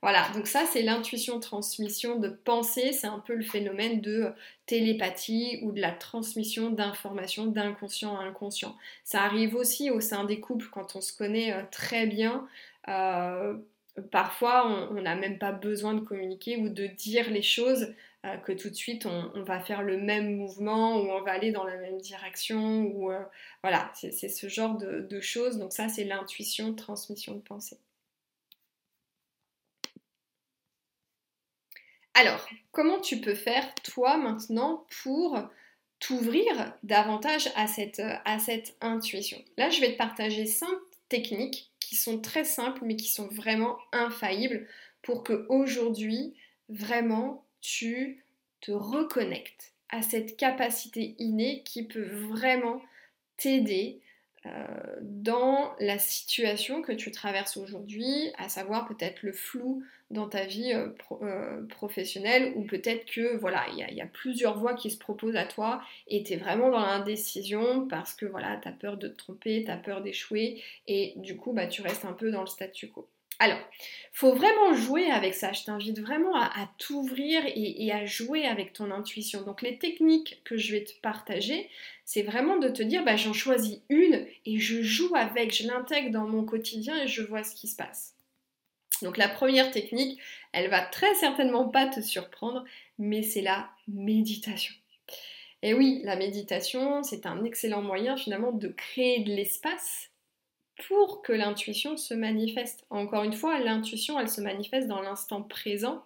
Voilà, 0.00 0.28
donc 0.32 0.46
ça 0.46 0.64
c'est 0.64 0.82
l'intuition 0.82 1.40
transmission 1.40 2.20
de 2.20 2.28
pensée, 2.28 2.92
c'est 2.92 3.08
un 3.08 3.18
peu 3.18 3.34
le 3.34 3.42
phénomène 3.42 4.00
de 4.00 4.32
télépathie 4.66 5.58
ou 5.62 5.72
de 5.72 5.80
la 5.80 5.90
transmission 5.90 6.70
d'informations 6.70 7.46
d'inconscient 7.46 8.16
à 8.16 8.22
inconscient. 8.22 8.76
Ça 9.02 9.24
arrive 9.24 9.56
aussi 9.56 9.90
au 9.90 10.00
sein 10.00 10.22
des 10.22 10.38
couples 10.38 10.68
quand 10.70 10.94
on 10.94 11.00
se 11.00 11.12
connaît 11.12 11.52
euh, 11.52 11.62
très 11.72 12.06
bien. 12.06 12.46
Euh, 12.88 13.54
parfois, 14.10 14.66
on 14.90 15.00
n'a 15.00 15.14
même 15.14 15.38
pas 15.38 15.52
besoin 15.52 15.94
de 15.94 16.00
communiquer 16.00 16.56
ou 16.56 16.68
de 16.68 16.86
dire 16.86 17.30
les 17.30 17.42
choses, 17.42 17.94
euh, 18.24 18.36
que 18.38 18.52
tout 18.52 18.70
de 18.70 18.74
suite 18.74 19.06
on, 19.06 19.42
va 19.42 19.60
faire 19.60 19.82
le 19.82 19.96
même 19.96 20.36
mouvement 20.36 20.96
ou 20.96 21.10
on 21.10 21.22
va 21.22 21.32
aller 21.32 21.52
dans 21.52 21.64
la 21.64 21.76
même 21.76 21.98
direction. 22.00 22.82
Ou 22.82 23.12
euh, 23.12 23.22
voilà, 23.62 23.90
c'est 23.94 24.12
ce 24.12 24.48
genre 24.48 24.76
de, 24.76 25.20
choses. 25.20 25.58
Donc 25.58 25.72
ça, 25.72 25.88
c'est 25.88 26.04
l'intuition, 26.04 26.74
transmission 26.74 27.34
de 27.34 27.40
pensée. 27.40 27.78
Alors, 32.14 32.48
comment 32.72 33.00
tu 33.00 33.20
peux 33.20 33.36
faire 33.36 33.72
toi 33.84 34.16
maintenant 34.16 34.84
pour 35.02 35.38
t'ouvrir 36.00 36.74
davantage 36.82 37.48
à 37.54 37.68
cette, 37.68 38.02
à 38.24 38.38
cette 38.40 38.76
intuition? 38.80 39.38
Là, 39.56 39.70
je 39.70 39.80
vais 39.80 39.92
te 39.92 39.98
partager 39.98 40.46
cinq 40.46 40.68
techniques 41.08 41.70
qui 41.80 41.96
sont 41.96 42.20
très 42.20 42.44
simples 42.44 42.80
mais 42.84 42.96
qui 42.96 43.08
sont 43.08 43.28
vraiment 43.28 43.78
infaillibles 43.92 44.66
pour 45.02 45.24
que 45.24 45.46
aujourd'hui 45.48 46.34
vraiment 46.68 47.44
tu 47.60 48.24
te 48.60 48.72
reconnectes 48.72 49.72
à 49.88 50.02
cette 50.02 50.36
capacité 50.36 51.14
innée 51.18 51.62
qui 51.64 51.84
peut 51.84 52.04
vraiment 52.04 52.82
t'aider 53.36 54.00
euh, 54.46 54.96
dans 55.00 55.74
la 55.80 55.98
situation 55.98 56.82
que 56.82 56.92
tu 56.92 57.10
traverses 57.10 57.56
aujourd'hui, 57.56 58.30
à 58.36 58.48
savoir 58.48 58.86
peut-être 58.86 59.22
le 59.22 59.32
flou 59.32 59.82
dans 60.10 60.28
ta 60.28 60.44
vie 60.44 60.72
euh, 60.72 60.88
euh, 61.22 61.66
professionnelle 61.66 62.52
ou 62.56 62.62
peut-être 62.62 63.04
que 63.10 63.36
voilà, 63.36 63.66
il 63.72 63.94
y, 63.94 64.00
a 64.00 64.06
plusieurs 64.06 64.58
voies 64.58 64.74
qui 64.74 64.90
se 64.90 64.98
proposent 64.98 65.36
à 65.36 65.44
toi 65.44 65.82
et 66.06 66.22
tu 66.22 66.32
es 66.32 66.36
vraiment 66.36 66.70
dans 66.70 66.80
l'indécision 66.80 67.86
parce 67.88 68.14
que 68.14 68.26
voilà, 68.26 68.58
tu 68.62 68.68
as 68.68 68.72
peur 68.72 68.96
de 68.96 69.08
te 69.08 69.16
tromper, 69.16 69.64
tu 69.64 69.70
as 69.70 69.76
peur 69.76 70.00
d'échouer 70.00 70.62
et 70.86 71.14
du 71.16 71.36
coup 71.36 71.52
bah, 71.52 71.66
tu 71.66 71.82
restes 71.82 72.04
un 72.04 72.14
peu 72.14 72.30
dans 72.30 72.40
le 72.40 72.46
statu 72.46 72.88
quo. 72.88 73.06
Alors, 73.40 73.60
faut 74.12 74.34
vraiment 74.34 74.74
jouer 74.74 75.10
avec 75.10 75.32
ça. 75.32 75.52
Je 75.52 75.62
t'invite 75.62 76.00
vraiment 76.00 76.34
à, 76.34 76.68
t'ouvrir 76.78 77.42
et, 77.46 77.92
à 77.92 78.04
jouer 78.04 78.44
avec 78.44 78.72
ton 78.72 78.90
intuition. 78.90 79.42
Donc, 79.42 79.62
les 79.62 79.78
techniques 79.78 80.40
que 80.44 80.56
je 80.56 80.72
vais 80.72 80.82
te 80.82 80.92
partager, 81.02 81.70
c'est 82.04 82.22
vraiment 82.22 82.58
de 82.58 82.68
te 82.68 82.82
dire, 82.82 83.04
bah, 83.04 83.14
j'en 83.14 83.32
choisis 83.32 83.78
une 83.90 84.26
et 84.44 84.58
je 84.58 84.82
joue 84.82 85.14
avec, 85.14 85.54
je 85.54 85.68
l'intègre 85.68 86.10
dans 86.10 86.26
mon 86.26 86.44
quotidien 86.44 87.00
et 87.00 87.06
je 87.06 87.22
vois 87.22 87.44
ce 87.44 87.54
qui 87.54 87.68
se 87.68 87.76
passe. 87.76 88.17
Donc, 89.02 89.16
la 89.16 89.28
première 89.28 89.70
technique, 89.70 90.20
elle 90.52 90.70
va 90.70 90.80
très 90.80 91.14
certainement 91.14 91.68
pas 91.68 91.86
te 91.86 92.00
surprendre, 92.00 92.64
mais 92.98 93.22
c'est 93.22 93.42
la 93.42 93.68
méditation. 93.86 94.74
Et 95.62 95.74
oui, 95.74 96.00
la 96.04 96.16
méditation, 96.16 97.02
c'est 97.02 97.26
un 97.26 97.44
excellent 97.44 97.82
moyen 97.82 98.16
finalement 98.16 98.52
de 98.52 98.68
créer 98.68 99.20
de 99.20 99.30
l'espace 99.30 100.10
pour 100.86 101.22
que 101.22 101.32
l'intuition 101.32 101.96
se 101.96 102.14
manifeste. 102.14 102.86
Encore 102.90 103.24
une 103.24 103.32
fois, 103.32 103.58
l'intuition, 103.58 104.20
elle 104.20 104.28
se 104.28 104.40
manifeste 104.40 104.86
dans 104.86 105.02
l'instant 105.02 105.42
présent 105.42 106.04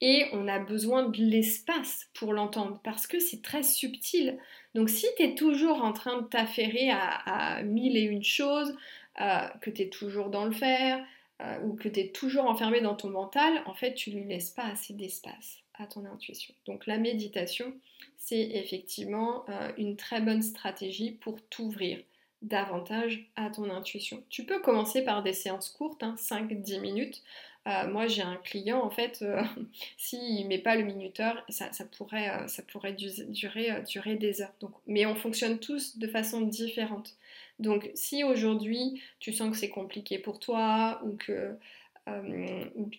et 0.00 0.26
on 0.32 0.48
a 0.48 0.58
besoin 0.58 1.08
de 1.08 1.16
l'espace 1.16 2.10
pour 2.14 2.34
l'entendre 2.34 2.78
parce 2.84 3.06
que 3.06 3.18
c'est 3.18 3.42
très 3.42 3.62
subtil. 3.62 4.38
Donc 4.74 4.90
si 4.90 5.06
tu 5.16 5.22
es 5.22 5.34
toujours 5.34 5.82
en 5.82 5.92
train 5.92 6.20
de 6.20 6.26
t'affairer 6.26 6.90
à, 6.90 7.62
mille 7.62 7.96
et 7.96 8.02
une 8.02 8.24
choses, 8.24 8.76
euh, 9.20 9.46
que 9.62 9.70
tu 9.70 9.82
es 9.82 9.88
toujours 9.88 10.28
dans 10.28 10.44
le 10.44 10.52
faire 10.52 11.02
euh, 11.42 11.58
ou 11.64 11.74
que 11.74 11.88
tu 11.88 11.98
es 11.98 12.08
toujours 12.08 12.44
enfermé 12.44 12.80
dans 12.80 12.94
ton 12.94 13.10
mental, 13.10 13.62
en 13.66 13.74
fait 13.74 13.94
tu 13.94 14.10
lui 14.10 14.24
laisses 14.24 14.50
pas 14.50 14.64
assez 14.64 14.94
d'espace 14.94 15.58
à 15.74 15.86
ton 15.86 16.04
intuition. 16.04 16.54
Donc 16.64 16.86
la 16.86 16.96
méditation, 16.96 17.74
c'est 18.16 18.50
effectivement 18.52 19.44
euh, 19.48 19.72
une 19.76 19.96
très 19.96 20.20
bonne 20.20 20.42
stratégie 20.42 21.10
pour 21.10 21.40
t'ouvrir 21.48 21.98
davantage 22.42 23.28
à 23.34 23.50
ton 23.50 23.68
intuition. 23.70 24.22
Tu 24.28 24.44
peux 24.44 24.60
commencer 24.60 25.02
par 25.02 25.24
des 25.24 25.32
séances 25.32 25.70
courtes, 25.70 26.02
5-10 26.02 26.76
hein, 26.76 26.80
minutes. 26.80 27.22
Euh, 27.66 27.88
moi, 27.88 28.06
j'ai 28.06 28.22
un 28.22 28.36
client, 28.36 28.82
en 28.82 28.90
fait, 28.90 29.24
s'il 29.96 30.44
ne 30.44 30.48
met 30.48 30.58
pas 30.58 30.76
le 30.76 30.84
minuteur, 30.84 31.42
ça, 31.48 31.70
pourrait, 31.96 32.46
ça 32.46 32.62
pourrait 32.62 32.92
durer, 32.92 33.82
durer 33.88 34.16
des 34.16 34.42
heures. 34.42 34.52
Donc, 34.60 34.72
mais 34.86 35.06
on 35.06 35.16
fonctionne 35.16 35.58
tous 35.58 35.98
de 35.98 36.06
façon 36.06 36.42
différente. 36.42 37.16
Donc, 37.58 37.90
si 37.94 38.24
aujourd'hui, 38.24 39.00
tu 39.20 39.32
sens 39.32 39.50
que 39.50 39.56
c'est 39.56 39.68
compliqué 39.68 40.18
pour 40.18 40.38
toi 40.38 41.00
ou 41.04 41.16
que, 41.16 41.56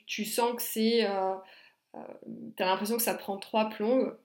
tu 0.07 0.25
sens 0.25 0.55
que 0.55 0.61
c'est... 0.61 1.07
tu 1.93 2.63
as 2.63 2.65
l'impression 2.65 2.97
que 2.97 3.03
ça 3.03 3.13
prend 3.13 3.37
trois 3.37 3.69
plombes, 3.69 4.17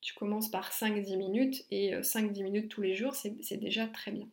tu 0.00 0.14
commences 0.14 0.50
par 0.50 0.72
5-10 0.72 1.16
minutes 1.16 1.64
et 1.70 1.94
5-10 1.94 2.42
minutes 2.42 2.68
tous 2.68 2.82
les 2.82 2.94
jours, 2.96 3.14
c'est 3.14 3.56
déjà 3.56 3.86
très 3.86 4.10
bien. 4.10 4.26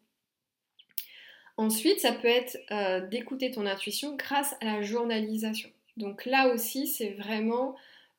Ensuite, 1.58 2.00
ça 2.00 2.12
peut 2.12 2.28
être 2.28 2.58
euh, 2.72 3.06
d'écouter 3.08 3.50
ton 3.50 3.66
intuition 3.66 4.16
grâce 4.16 4.56
à 4.62 4.66
la 4.66 4.82
journalisation. 4.84 5.70
Donc 5.98 6.26
là 6.26 6.54
aussi, 6.54 6.86
c'est 6.86 7.14
vraiment 7.14 7.76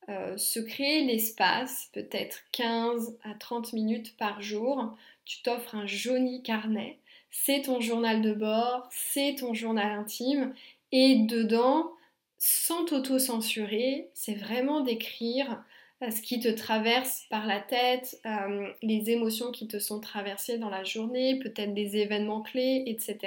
euh, 0.09 0.37
se 0.37 0.59
créer 0.59 1.05
l'espace, 1.05 1.89
peut-être 1.93 2.41
15 2.51 3.17
à 3.23 3.35
30 3.35 3.73
minutes 3.75 4.17
par 4.17 4.43
jour. 4.43 4.97
Tu 5.25 5.41
t'offres 5.43 5.77
un 5.77 5.87
joli 5.87 6.43
carnet. 6.43 6.99
C'est 7.31 7.63
ton 7.63 7.81
journal 7.81 8.23
de 8.23 8.33
bord, 8.33 8.89
c'est 8.91 9.37
ton 9.39 9.55
journal 9.55 9.91
intime. 9.99 10.55
Et 10.93 11.17
dedans, 11.17 11.91
sans 12.39 12.85
t'auto-censurer, 12.85 14.11
c'est 14.15 14.35
vraiment 14.35 14.81
d'écrire 14.81 15.63
ce 16.01 16.23
qui 16.23 16.39
te 16.39 16.49
traverse 16.49 17.27
par 17.29 17.47
la 17.47 17.61
tête, 17.61 18.21
euh, 18.25 18.69
les 18.83 19.11
émotions 19.11 19.51
qui 19.51 19.67
te 19.67 19.79
sont 19.79 20.01
traversées 20.01 20.59
dans 20.59 20.71
la 20.71 20.85
journée, 20.85 21.41
peut-être 21.41 21.75
des 21.75 21.97
événements 21.97 22.43
clés, 22.43 22.85
etc. 22.87 23.19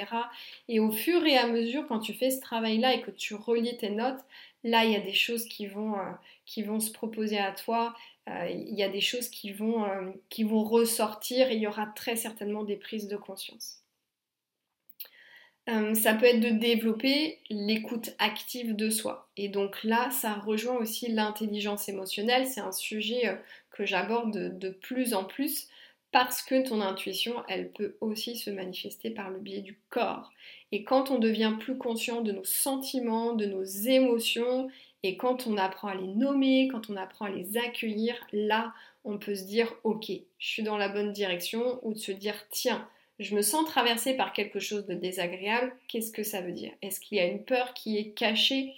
Et 0.68 0.80
au 0.80 0.90
fur 0.90 1.24
et 1.26 1.36
à 1.36 1.46
mesure, 1.46 1.86
quand 1.86 1.98
tu 1.98 2.14
fais 2.14 2.30
ce 2.30 2.40
travail-là 2.40 2.94
et 2.94 3.02
que 3.02 3.10
tu 3.10 3.34
relis 3.34 3.76
tes 3.76 3.90
notes, 3.90 4.20
là, 4.64 4.84
il 4.86 4.92
y 4.92 4.96
a 4.96 5.00
des 5.00 5.12
choses 5.12 5.44
qui 5.44 5.66
vont, 5.66 5.94
euh, 5.98 6.78
se 6.80 6.92
proposer 6.92 7.38
à 7.38 7.52
toi, 7.52 7.94
euh, 8.28 8.48
il 8.48 8.74
y 8.74 8.82
a 8.82 8.88
des 8.88 9.00
choses 9.00 9.28
qui 9.28 9.52
vont, 9.52 9.84
qui 10.30 10.44
vont 10.44 10.64
ressortir 10.64 11.50
et 11.50 11.56
il 11.56 11.60
y 11.60 11.66
aura 11.66 11.86
très 11.94 12.16
certainement 12.16 12.64
des 12.64 12.76
prises 12.76 13.08
de 13.08 13.16
conscience. 13.16 13.81
Euh, 15.68 15.94
ça 15.94 16.14
peut 16.14 16.26
être 16.26 16.40
de 16.40 16.50
développer 16.50 17.38
l'écoute 17.48 18.10
active 18.18 18.74
de 18.74 18.90
soi. 18.90 19.28
Et 19.36 19.48
donc 19.48 19.84
là, 19.84 20.10
ça 20.10 20.34
rejoint 20.34 20.76
aussi 20.76 21.08
l'intelligence 21.08 21.88
émotionnelle. 21.88 22.46
C'est 22.48 22.60
un 22.60 22.72
sujet 22.72 23.28
euh, 23.28 23.36
que 23.70 23.86
j'aborde 23.86 24.58
de, 24.58 24.70
plus 24.70 25.14
en 25.14 25.24
plus 25.24 25.68
parce 26.10 26.42
que 26.42 26.68
ton 26.68 26.80
intuition, 26.80 27.44
elle 27.48 27.70
peut 27.70 27.96
aussi 28.00 28.36
se 28.36 28.50
manifester 28.50 29.10
par 29.10 29.30
le 29.30 29.38
biais 29.38 29.60
du 29.60 29.78
corps. 29.88 30.30
Et 30.72 30.82
quand 30.84 31.10
on 31.10 31.18
devient 31.18 31.54
plus 31.58 31.78
conscient 31.78 32.22
de 32.22 32.32
nos 32.32 32.44
sentiments, 32.44 33.32
de 33.32 33.46
nos 33.46 33.62
émotions, 33.62 34.68
et 35.04 35.16
quand 35.16 35.46
on 35.46 35.56
apprend 35.56 35.88
à 35.88 35.94
les 35.94 36.08
nommer, 36.08 36.68
quand 36.70 36.90
on 36.90 36.96
apprend 36.96 37.26
à 37.26 37.30
les 37.30 37.56
accueillir, 37.56 38.14
là, 38.32 38.74
on 39.04 39.18
peut 39.18 39.34
se 39.34 39.44
dire, 39.44 39.72
ok, 39.84 40.10
je 40.38 40.46
suis 40.46 40.62
dans 40.62 40.76
la 40.76 40.88
bonne 40.88 41.12
direction, 41.12 41.78
ou 41.82 41.94
de 41.94 41.98
se 41.98 42.12
dire, 42.12 42.34
tiens, 42.50 42.86
je 43.22 43.34
me 43.34 43.42
sens 43.42 43.64
traversée 43.66 44.14
par 44.14 44.32
quelque 44.32 44.60
chose 44.60 44.86
de 44.86 44.94
désagréable, 44.94 45.72
qu'est-ce 45.88 46.12
que 46.12 46.22
ça 46.22 46.40
veut 46.40 46.52
dire? 46.52 46.72
Est-ce 46.82 47.00
qu'il 47.00 47.18
y 47.18 47.20
a 47.20 47.26
une 47.26 47.44
peur 47.44 47.74
qui 47.74 47.98
est 47.98 48.10
cachée? 48.10 48.74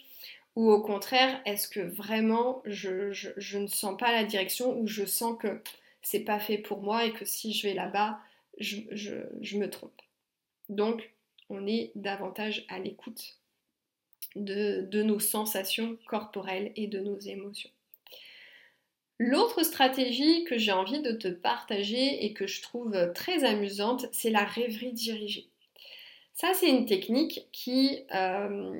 Ou 0.56 0.70
au 0.70 0.80
contraire, 0.80 1.40
est-ce 1.46 1.68
que 1.68 1.80
vraiment 1.80 2.62
je, 2.64 3.58
ne 3.58 3.66
sens 3.66 3.96
pas 3.98 4.12
la 4.12 4.24
direction 4.24 4.78
ou 4.78 4.86
je 4.86 5.04
sens 5.04 5.36
que 5.38 5.60
c'est 6.02 6.20
pas 6.20 6.38
fait 6.38 6.58
pour 6.58 6.80
moi 6.82 7.04
et 7.04 7.12
que 7.12 7.24
si 7.24 7.52
je 7.52 7.66
vais 7.66 7.74
là-bas, 7.74 8.20
je, 8.58 9.56
me 9.56 9.66
trompe? 9.66 10.00
Donc, 10.68 11.10
on 11.50 11.66
est 11.66 11.90
davantage 11.96 12.64
à 12.68 12.78
l'écoute 12.78 13.38
de 14.36 15.02
nos 15.02 15.18
sensations 15.20 15.98
corporelles 16.06 16.72
et 16.76 16.86
de 16.86 17.00
nos 17.00 17.18
émotions. 17.18 17.70
L'autre 19.18 19.62
stratégie 19.62 20.44
que 20.44 20.58
j'ai 20.58 20.72
envie 20.72 21.00
de 21.00 21.12
te 21.12 21.28
partager 21.28 22.24
et 22.24 22.32
que 22.32 22.46
je 22.46 22.62
trouve 22.62 23.12
très 23.14 23.44
amusante, 23.44 24.06
c'est 24.12 24.30
la 24.30 24.44
rêverie 24.44 24.92
dirigée. 24.92 25.48
Ça, 26.34 26.52
c'est 26.52 26.68
une 26.68 26.84
technique 26.84 27.46
qui, 27.52 28.00
euh, 28.12 28.74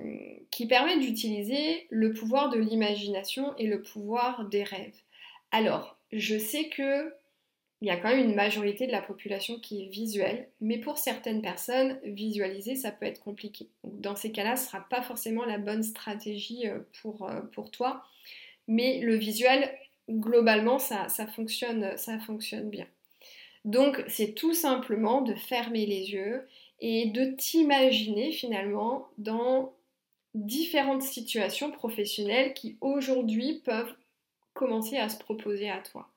qui 0.50 0.66
permet 0.66 0.98
d'utiliser 0.98 1.86
le 1.88 2.12
pouvoir 2.12 2.50
de 2.50 2.58
l'imagination 2.58 3.56
et 3.58 3.68
le 3.68 3.80
pouvoir 3.80 4.44
des 4.46 4.64
rêves. 4.64 4.98
Alors, 5.52 5.96
je 6.12 6.36
sais 6.36 6.68
que 6.68 7.14
il 7.80 7.88
y 7.88 7.90
a 7.90 7.96
quand 7.96 8.08
même 8.08 8.30
une 8.30 8.34
majorité 8.34 8.86
de 8.86 8.92
la 8.92 9.02
population 9.02 9.60
qui 9.60 9.82
est 9.82 9.88
visuelle, 9.88 10.48
mais 10.60 10.78
pour 10.78 10.96
certaines 10.96 11.42
personnes, 11.42 12.00
visualiser, 12.02 12.76
ça 12.76 12.90
peut 12.90 13.04
être 13.04 13.20
compliqué. 13.20 13.68
dans 13.84 14.16
ces 14.16 14.32
cas-là, 14.32 14.56
ce 14.56 14.62
ne 14.62 14.68
sera 14.68 14.88
pas 14.88 15.02
forcément 15.02 15.44
la 15.44 15.58
bonne 15.58 15.82
stratégie 15.82 16.66
euh, 16.66 16.78
pour, 17.02 17.28
euh, 17.28 17.42
pour 17.52 17.70
toi. 17.70 18.02
Mais 18.68 19.00
le 19.00 19.16
visuel 19.16 19.70
globalement, 20.11 20.78
ça, 20.78 21.08
fonctionne, 21.34 21.96
ça 21.96 22.18
fonctionne 22.18 22.70
bien. 22.70 22.87
Donc, 23.64 24.02
c'est 24.08 24.34
tout 24.34 24.54
simplement 24.54 25.23
de 25.23 25.34
fermer 25.34 25.87
les 25.87 26.12
yeux 26.12 26.46
et 26.80 27.06
de 27.06 27.25
t'imaginer 27.37 28.32
finalement 28.32 29.08
dans 29.16 29.73
différentes 30.34 31.02
situations 31.02 31.70
professionnelles 31.70 32.52
qui 32.54 32.76
aujourd'hui 32.80 33.62
peuvent 33.64 33.94
commencer 34.52 34.96
à 34.99 35.08
se 35.08 35.18
proposer 35.18 35.70
à 35.70 35.78
toi. 35.78 36.08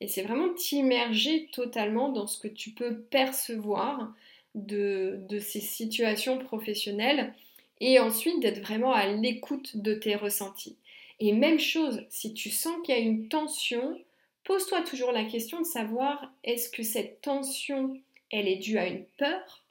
Et 0.00 0.08
c'est 0.08 0.22
vraiment 0.22 0.52
t'immerger 0.54 1.48
totalement 1.52 2.08
dans 2.10 2.26
ce 2.26 2.38
que 2.38 2.48
tu 2.48 2.70
peux 2.70 3.00
percevoir 3.00 4.14
de, 4.54 5.18
de 5.28 5.38
ces 5.38 5.60
situations 5.60 6.38
professionnelles 6.38 7.34
et 7.80 7.98
ensuite 7.98 8.40
d'être 8.40 8.60
vraiment 8.60 8.92
à 8.92 9.06
l'écoute 9.06 9.76
de 9.76 9.94
tes 9.94 10.14
ressentis. 10.14 10.76
Et 11.20 11.32
même 11.32 11.60
chose, 11.60 12.04
si 12.10 12.34
tu 12.34 12.50
sens 12.50 12.74
qu'il 12.84 12.94
y 12.94 12.98
a 12.98 13.00
une 13.00 13.28
tension, 13.28 13.98
pose-toi 14.44 14.82
toujours 14.82 15.12
la 15.12 15.24
question 15.24 15.60
de 15.60 15.66
savoir 15.66 16.32
est-ce 16.42 16.68
que 16.68 16.82
cette 16.82 17.20
tension, 17.20 17.94
elle 18.30 18.48
est 18.48 18.56
due 18.56 18.78
à 18.78 18.86
une 18.86 19.04
peur 19.18 19.64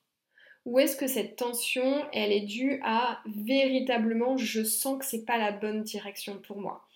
ou 0.66 0.80
est-ce 0.80 0.96
que 0.96 1.08
cette 1.08 1.36
tension, 1.36 2.06
elle 2.14 2.32
est 2.32 2.46
due 2.46 2.80
à 2.84 3.22
véritablement 3.26 4.38
je 4.38 4.64
sens 4.64 4.98
que 5.00 5.06
c'est 5.06 5.26
pas 5.26 5.38
la 5.38 5.52
bonne 5.52 5.84
direction 5.84 6.40
pour 6.40 6.58
moi. 6.58 6.88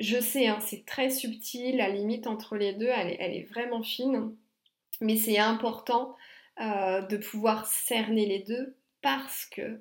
Je 0.00 0.18
sais, 0.18 0.46
hein, 0.46 0.58
c'est 0.60 0.86
très 0.86 1.10
subtil, 1.10 1.76
la 1.76 1.88
limite 1.88 2.26
entre 2.26 2.56
les 2.56 2.72
deux, 2.72 2.88
elle 2.88 3.20
est, 3.20 3.46
vraiment 3.50 3.82
fine, 3.82 4.34
mais 5.00 5.16
c'est 5.16 5.38
important 5.38 6.16
euh, 6.60 7.02
de 7.02 7.16
pouvoir 7.16 7.66
cerner 7.66 8.26
les 8.26 8.40
deux 8.40 8.74
parce 9.02 9.44
que 9.46 9.80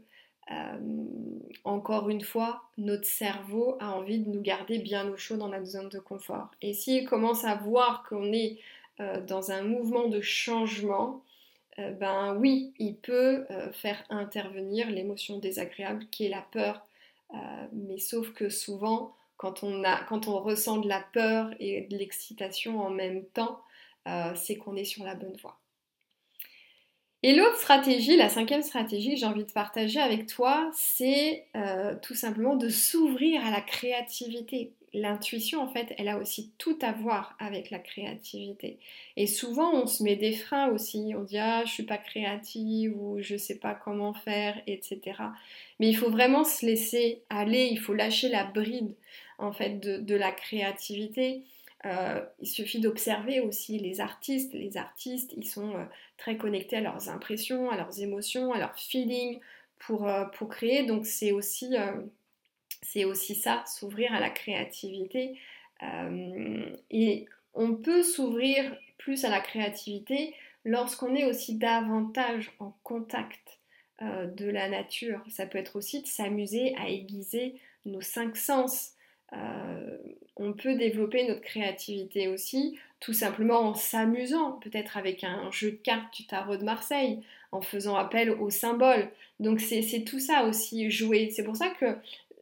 encore 1.64 2.10
une 2.10 2.22
fois, 2.22 2.64
notre 2.78 3.06
cerveau 3.06 3.78
a 3.80 3.92
envie 3.92 4.20
de 4.20 4.30
nous 4.30 4.42
garder 4.42 4.80
bien 4.80 5.08
au 5.10 5.18
chaud 5.18 5.38
dans 5.38 5.48
notre 5.48 5.66
zone 5.66 5.90
de 5.90 6.00
confort. 6.00 6.52
Et 6.62 6.74
s'il 6.74 7.08
commence 7.08 7.46
à 7.46 7.56
voir 7.56 8.04
qu'on 8.08 8.32
est 8.34 8.60
dans 9.28 9.52
un 9.52 9.64
mouvement 9.64 10.08
de 10.08 10.22
changement, 10.22 11.24
ben 11.78 12.36
oui, 12.36 12.74
il 12.78 12.96
peut 12.96 13.46
faire 13.72 14.04
intervenir 14.10 14.90
l'émotion 14.92 15.40
désagréable 15.40 16.06
qui 16.12 16.26
est 16.26 16.30
la 16.30 16.46
peur. 16.52 16.86
mais 17.72 17.98
sauf 17.98 18.32
que 18.34 18.50
souvent, 18.50 19.16
quand 19.38 19.64
on, 19.64 19.84
quand 20.08 20.28
on 20.28 20.40
ressent 20.40 20.78
de 20.78 20.88
la 20.88 21.04
peur 21.14 21.52
et 21.60 21.82
de 21.90 21.98
l'excitation 21.98 22.82
en 22.82 22.90
même 22.90 23.26
temps, 23.26 23.62
c'est 24.36 24.58
qu'on 24.58 24.76
est 24.76 24.86
sur 24.86 25.06
la 25.06 25.16
bonne 25.16 25.38
voie. 25.38 25.58
Et 27.25 27.34
l'autre 27.34 27.56
stratégie, 27.56 28.18
la 28.18 28.27
cinquième 28.27 28.63
stratégie 28.63 29.13
que 29.13 29.20
j'ai 29.22 29.25
envie 29.25 29.46
de 29.46 29.51
partager 29.51 30.01
avec 30.01 30.27
toi, 30.27 30.70
c'est 30.74 31.46
euh, 31.56 31.96
tout 32.01 32.15
simplement 32.15 32.58
de 32.58 32.68
s'ouvrir 32.68 33.46
à 33.46 33.50
la 33.50 33.62
créativité. 33.62 34.74
L'intuition, 34.94 35.62
en 35.62 35.70
fait, 35.70 35.96
elle 35.98 36.10
a 36.10 36.18
aussi 36.18 36.51
tout 36.58 36.77
à 36.82 36.92
voir 36.92 37.38
avec 37.39 37.72
la 37.72 37.80
créativité. 37.80 38.77
Et 39.15 39.25
souvent, 39.25 39.74
on 39.74 39.88
se 39.88 40.03
met 40.03 40.18
des 40.18 40.34
freins 40.34 40.68
aussi. 40.68 41.13
On 41.18 41.24
dit 41.24 41.38
ah, 41.38 41.63
je 41.65 41.72
suis 41.72 41.84
pas 41.84 41.98
créative 41.98 42.94
ou 43.01 43.18
je 43.22 43.38
sais 43.38 43.58
pas 43.58 43.74
comment 43.74 44.13
faire, 44.13 44.62
etc. 44.68 45.00
Mais 45.80 45.88
il 45.88 45.96
faut 45.96 46.12
vraiment 46.12 46.44
se 46.44 46.65
laisser 46.65 47.22
aller. 47.30 47.70
Il 47.72 47.80
faut 47.80 47.94
lâcher 47.94 48.27
la 48.27 48.44
bride, 48.44 48.94
en 49.38 49.53
fait, 49.53 49.80
de 49.80 50.15
la 50.15 50.34
créativité. 50.34 51.44
Euh, 51.86 52.22
il 52.40 52.48
suffit 52.48 52.80
d'observer 52.80 53.42
aussi 53.42 53.78
les 53.78 54.00
artistes. 54.00 54.54
Les 54.54 54.78
artistes, 54.78 55.34
ils 55.36 55.48
sont 55.48 55.75
euh, 55.75 55.84
très 56.18 56.38
connectés 56.38 56.78
à 56.78 56.82
leurs 56.82 57.10
impressions, 57.10 57.70
à 57.72 57.78
leurs 57.78 58.00
émotions, 58.02 58.54
à 58.54 58.60
leurs 58.60 58.78
feelings 58.78 59.40
pour, 59.80 60.08
euh, 60.08 60.25
pour 60.25 60.50
créer. 60.50 60.86
Donc 60.86 61.06
c'est 61.06 61.32
aussi, 61.32 61.75
aussi 63.06 63.36
ça, 63.36 63.63
s'ouvrir 63.68 64.13
à 64.13 64.20
la 64.20 64.30
créativité. 64.30 65.38
et 66.92 67.25
on 67.54 67.75
peut 67.75 68.04
s'ouvrir 68.04 68.75
plus 68.98 69.25
à 69.25 69.30
la 69.30 69.42
créativité 69.42 70.34
lorsqu'on 70.63 71.13
est 71.13 71.25
aussi 71.25 71.58
davantage 71.58 72.52
en 72.60 72.74
contact 72.84 73.60
de 74.02 74.50
la 74.50 74.70
nature. 74.70 75.22
Ça 75.30 75.46
peut 75.46 75.58
être 75.58 75.75
aussi 75.75 76.02
de 76.02 76.08
s'amuser 76.08 76.74
à 76.78 76.88
aiguiser 76.90 77.60
nos 77.86 78.02
cinq 78.02 78.38
sens. 78.38 78.94
On 80.38 80.54
peut 80.54 80.75
développer 80.75 81.28
notre 81.28 81.42
créativité 81.42 82.28
aussi, 82.28 82.78
tout 83.00 83.13
simplement 83.13 83.60
en 83.60 83.75
s'amusant, 83.75 84.54
peut-être 84.54 84.98
avec 84.98 85.24
un 85.24 85.52
jeu 85.52 85.72
de 85.72 85.75
cartes 85.78 86.13
du 86.16 86.25
tarot 86.25 86.58
de 86.58 86.63
Marseille, 86.63 87.20
en 87.52 87.62
faisant 87.62 87.96
appel 87.96 88.32
aux 88.32 88.50
symboles. 88.50 89.10
Donc 89.40 89.60
c'est 89.60 90.04
tout 90.04 90.20
ça 90.20 90.46
aussi, 90.46 90.90
jouer. 90.90 91.30
C'est 91.30 91.44
pour 91.44 91.56
ça 91.56 91.70
que 91.70 91.98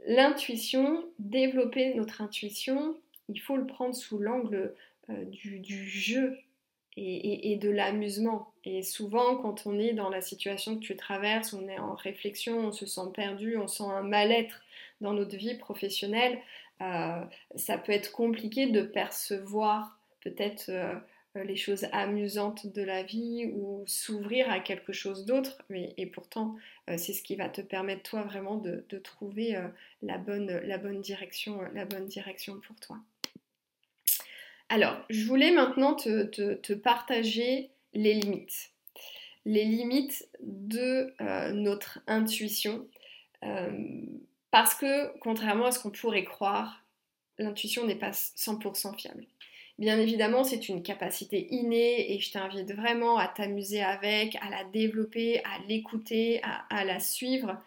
l'intuition, 0.07 1.03
développer 1.19 1.93
notre 1.95 2.21
intuition, 2.21 2.95
il 3.29 3.39
faut 3.39 3.57
le 3.57 3.65
prendre 3.65 3.95
sous 3.95 4.17
l'angle 4.19 4.73
euh, 5.09 5.25
du, 5.25 5.89
jeu 5.89 6.37
et, 6.97 7.57
de 7.57 7.69
l'amusement. 7.69 8.51
Et 8.65 8.83
souvent, 8.83 9.37
quand 9.37 9.65
on 9.65 9.79
est 9.79 9.93
dans 9.93 10.09
la 10.09 10.21
situation 10.21 10.75
que 10.75 10.83
tu 10.83 10.95
traverses, 10.95 11.53
on 11.53 11.67
est 11.67 11.79
en 11.79 11.95
réflexion, 11.95 12.67
on 12.67 12.71
se 12.71 12.85
sent 12.85 13.09
perdu, 13.13 13.57
on 13.57 13.67
sent 13.67 13.83
un 13.83 14.03
mal-être 14.03 14.61
dans 14.99 15.13
notre 15.13 15.35
vie 15.35 15.55
professionnelle, 15.55 16.39
euh, 16.81 17.23
ça 17.55 17.77
peut 17.77 17.91
être 17.91 18.11
compliqué 18.11 18.67
de 18.67 18.81
percevoir 18.81 19.99
peut-être 20.21 20.69
euh, 20.69 20.95
les 21.35 21.55
choses 21.55 21.85
amusantes 21.91 22.67
de 22.67 22.81
la 22.81 23.03
vie 23.03 23.51
ou 23.53 23.83
s'ouvrir 23.85 24.49
à 24.49 24.59
quelque 24.59 24.91
chose 24.91 25.25
d'autre. 25.25 25.61
Et 25.69 26.05
pourtant, 26.07 26.55
euh, 26.89 26.97
c'est 26.97 27.13
ce 27.13 27.21
qui 27.21 27.35
va 27.35 27.49
te 27.49 27.61
permettre 27.61 28.03
toi 28.03 28.23
vraiment 28.23 28.57
de, 28.57 28.83
trouver 29.03 29.57
la, 30.01 30.17
bonne, 30.17 30.47
la, 30.47 30.77
bonne 30.77 31.01
direction, 31.01 31.61
la 31.73 31.85
bonne 31.85 32.07
direction 32.07 32.59
pour 32.59 32.75
toi. 32.77 32.97
Alors, 34.69 34.97
je 35.09 35.25
voulais 35.25 35.51
maintenant 35.51 35.95
te, 35.95 36.73
partager 36.73 37.69
les 37.93 38.13
limites. 38.13 38.71
Les 39.45 39.65
limites 39.65 40.27
de 40.39 41.13
notre 41.51 41.99
intuition. 42.07 42.87
Parce 44.51 44.75
que, 44.75 45.17
contrairement 45.19 45.67
à 45.67 45.71
ce 45.71 45.79
qu'on 45.79 45.89
pourrait 45.89 46.25
croire, 46.25 46.83
l'intuition 47.39 47.85
n'est 47.85 47.95
pas 47.95 48.11
100% 48.11 48.97
fiable. 48.97 49.25
Bien 49.79 49.97
évidemment, 49.97 50.43
c'est 50.43 50.69
une 50.69 50.83
capacité 50.83 51.47
innée 51.49 52.13
et 52.13 52.19
je 52.19 52.31
t'invite 52.31 52.71
vraiment 52.73 53.17
à 53.17 53.27
t'amuser 53.27 53.81
avec, 53.81 54.35
à 54.35 54.49
la 54.49 54.63
développer, 54.65 55.39
à 55.39 55.57
l'écouter, 55.67 56.41
à, 56.69 56.85
la 56.85 56.99
suivre. 56.99 57.57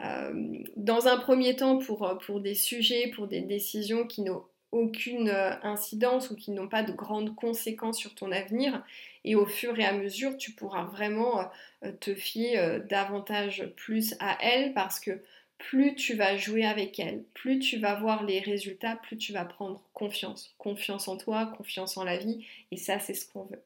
Euh, 0.00 0.58
dans 0.76 1.06
un 1.06 1.16
premier 1.16 1.56
temps, 1.56 1.78
pour, 1.78 2.18
pour 2.26 2.40
des 2.40 2.54
sujets, 2.54 3.10
pour 3.14 3.26
des 3.26 3.40
décisions 3.40 4.06
qui 4.06 4.22
n'ont 4.22 4.42
aucune 4.72 5.28
euh, 5.28 5.54
incidence 5.62 6.30
ou 6.30 6.36
qui 6.36 6.50
n'ont 6.50 6.68
pas 6.68 6.82
de 6.82 6.92
grandes 6.92 7.34
conséquences 7.36 7.98
sur 7.98 8.14
ton 8.14 8.32
avenir. 8.32 8.84
Et 9.24 9.34
au 9.34 9.46
fur 9.46 9.78
et 9.78 9.86
à 9.86 9.92
mesure, 9.92 10.36
tu 10.36 10.50
pourras 10.52 10.84
vraiment 10.84 11.40
euh, 11.84 11.92
te 12.00 12.14
fier 12.14 12.80
davantage 12.88 13.66
plus 13.76 14.14
à 14.18 14.36
elle 14.42 14.74
parce 14.74 14.98
que 14.98 15.22
plus 15.62 15.94
tu 15.94 16.14
vas 16.14 16.36
jouer 16.36 16.64
avec 16.64 16.98
elle, 16.98 17.22
plus 17.34 17.58
tu 17.60 17.78
vas 17.78 17.94
voir 17.94 18.24
les 18.24 18.40
résultats, 18.40 18.96
plus 18.96 19.16
tu 19.16 19.32
vas 19.32 19.44
prendre 19.44 19.82
confiance. 19.94 20.52
Confiance 20.58 21.06
en 21.08 21.16
toi, 21.16 21.52
confiance 21.56 21.96
en 21.96 22.04
la 22.04 22.16
vie, 22.16 22.44
et 22.72 22.76
ça 22.76 22.98
c'est 22.98 23.14
ce 23.14 23.30
qu'on 23.30 23.44
veut. 23.44 23.62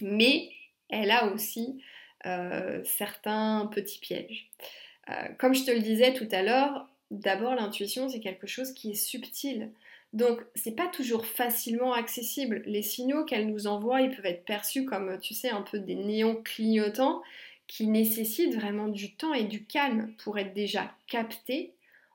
Mais 0.00 0.50
elle 0.88 1.10
a 1.10 1.26
aussi 1.26 1.82
euh, 2.24 2.82
certains 2.84 3.70
petits 3.72 3.98
pièges. 3.98 4.50
Euh, 5.10 5.28
comme 5.38 5.54
je 5.54 5.64
te 5.64 5.70
le 5.70 5.80
disais 5.80 6.14
tout 6.14 6.28
à 6.32 6.42
l'heure, 6.42 6.88
d'abord 7.10 7.54
l'intuition 7.54 8.08
c'est 8.08 8.20
quelque 8.20 8.46
chose 8.46 8.72
qui 8.72 8.92
est 8.92 8.94
subtil. 8.94 9.70
Donc 10.14 10.40
c'est 10.54 10.74
pas 10.74 10.88
toujours 10.88 11.26
facilement 11.26 11.92
accessible. 11.92 12.62
Les 12.64 12.82
signaux 12.82 13.24
qu'elle 13.24 13.48
nous 13.48 13.66
envoie, 13.66 14.00
ils 14.00 14.16
peuvent 14.16 14.24
être 14.24 14.46
perçus 14.46 14.86
comme 14.86 15.18
tu 15.20 15.34
sais 15.34 15.50
un 15.50 15.62
peu 15.62 15.78
des 15.78 15.94
néons 15.94 16.40
clignotants, 16.42 17.22
qui 17.66 17.86
nécessite 17.86 18.54
vraiment 18.54 18.88
du 18.88 19.14
temps 19.16 19.34
et 19.34 19.44
du 19.44 19.64
calme 19.64 20.14
pour 20.18 20.38
être 20.38 20.54
déjà 20.54 20.94
capté, 21.08 21.74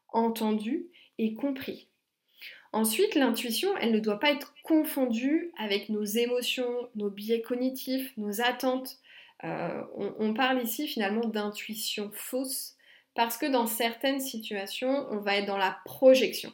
entendu 0.10 0.88
et 1.18 1.34
compris. 1.34 1.88
Ensuite, 2.74 3.16
l'intuition, 3.16 3.76
elle 3.78 3.92
ne 3.92 4.00
doit 4.00 4.20
pas 4.20 4.32
être 4.32 4.54
confondue 4.64 5.52
avec 5.58 5.90
nos 5.90 6.04
émotions, 6.04 6.90
nos 6.96 7.10
biais 7.10 7.42
cognitifs, 7.42 8.16
nos 8.18 8.42
attentes. 8.42 8.98
Euh, 9.44 9.84
on, 9.96 10.34
parle 10.34 10.62
ici 10.62 10.88
finalement 10.88 11.26
d'intuition 11.26 12.12
fausse 12.14 12.76
parce 13.14 13.38
que 13.38 13.46
dans 13.46 13.68
certaines 13.68 14.22
situations, 14.22 15.06
on 15.10 15.18
va 15.18 15.38
être 15.38 15.48
dans 15.48 15.58
la 15.58 15.80
projection. 15.84 16.54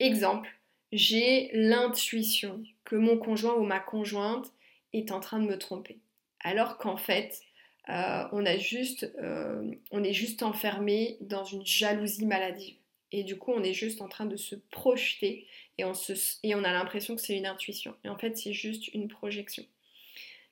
Exemple, 0.00 0.50
j'ai 0.90 1.48
l'intuition 1.54 2.62
que 2.84 2.96
mon 2.96 3.16
conjoint 3.16 3.54
ou 3.54 3.64
ma 3.64 3.80
conjointe 3.80 4.52
est 4.92 5.12
en 5.12 5.20
train 5.20 5.38
de 5.38 5.46
me 5.46 5.56
tromper. 5.56 5.98
Alors 6.40 6.76
qu'en 6.76 6.98
fait, 6.98 7.40
euh, 7.88 7.92
a 7.92 8.28
euh, 8.32 9.70
on 9.90 10.04
est 10.04 10.12
juste 10.12 10.42
enfermé 10.42 11.16
dans 11.20 11.44
une 11.44 11.66
jalousie 11.66 12.26
maladive. 12.26 12.76
Et 13.10 13.24
du 13.24 13.36
coup, 13.36 13.52
on 13.52 13.62
est 13.62 13.74
juste 13.74 14.00
en 14.00 14.08
train 14.08 14.24
de 14.24 14.36
se 14.36 14.54
projeter 14.70 15.46
et 15.78 15.84
on, 15.84 16.64
a 16.64 16.72
l'impression 16.72 17.16
que 17.16 17.20
c'est 17.20 17.36
une 17.36 17.46
intuition. 17.46 17.94
Et 18.04 18.08
en 18.08 18.16
fait, 18.16 18.38
c'est 18.38 18.52
juste 18.52 18.88
une 18.94 19.08
projection. 19.08 19.64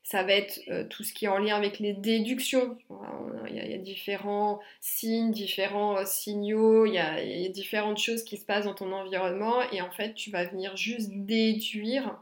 Ça 0.02 0.24
va 0.24 0.32
être 0.32 0.60
euh, 0.68 0.84
tout 0.84 1.04
ce 1.04 1.12
qui 1.12 1.26
est 1.26 1.28
en 1.28 1.38
lien 1.38 1.56
avec 1.56 1.78
les 1.78 1.92
déductions. 1.92 2.76
Il 3.48 3.54
y, 3.54 3.60
a, 3.60 3.78
différents 3.78 4.60
signes, 4.80 5.30
différents 5.30 6.04
signaux, 6.04 6.84
y, 6.84 6.98
a, 6.98 7.22
il 7.22 7.42
y, 7.42 7.46
a, 7.46 7.48
différentes 7.48 7.98
choses 7.98 8.24
qui 8.24 8.36
se 8.36 8.44
passent 8.44 8.64
dans 8.64 8.74
ton 8.74 8.92
environnement. 8.92 9.62
Et 9.70 9.80
en 9.80 9.90
fait, 9.90 10.14
tu 10.14 10.30
vas 10.30 10.44
venir 10.44 10.76
juste 10.76 11.10
déduire 11.12 12.18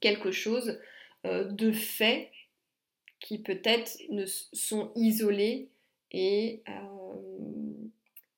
quelque 0.00 0.32
chose 0.32 0.80
de 1.24 1.72
fait 1.72 2.30
qui 3.20 3.38
peut-être 3.38 3.98
sont 4.52 4.92
isolés 4.94 5.68
et, 6.12 6.62
euh, 6.68 7.86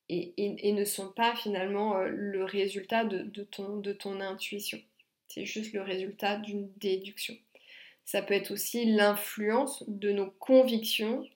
et, 0.09 0.73
ne 0.73 0.85
sont 0.85 1.11
pas 1.11 1.35
finalement 1.37 1.99
euh, 1.99 2.09
le 2.09 2.45
résultat 2.45 3.05
de, 3.05 3.45
ton, 3.45 3.79
de 3.79 3.93
ton 3.93 4.21
intuition. 4.21 4.81
C'est 5.29 5.45
juste 5.45 5.73
le 5.73 5.83
résultat 5.83 6.37
d'une 6.37 6.71
déduction. 6.79 7.37
Ça 8.05 8.23
peut 8.23 8.35
être 8.35 8.53
aussi 8.53 8.87
l'influence 8.87 9.85
de 9.87 10.12
nos 10.12 10.31
convictions 10.31 11.29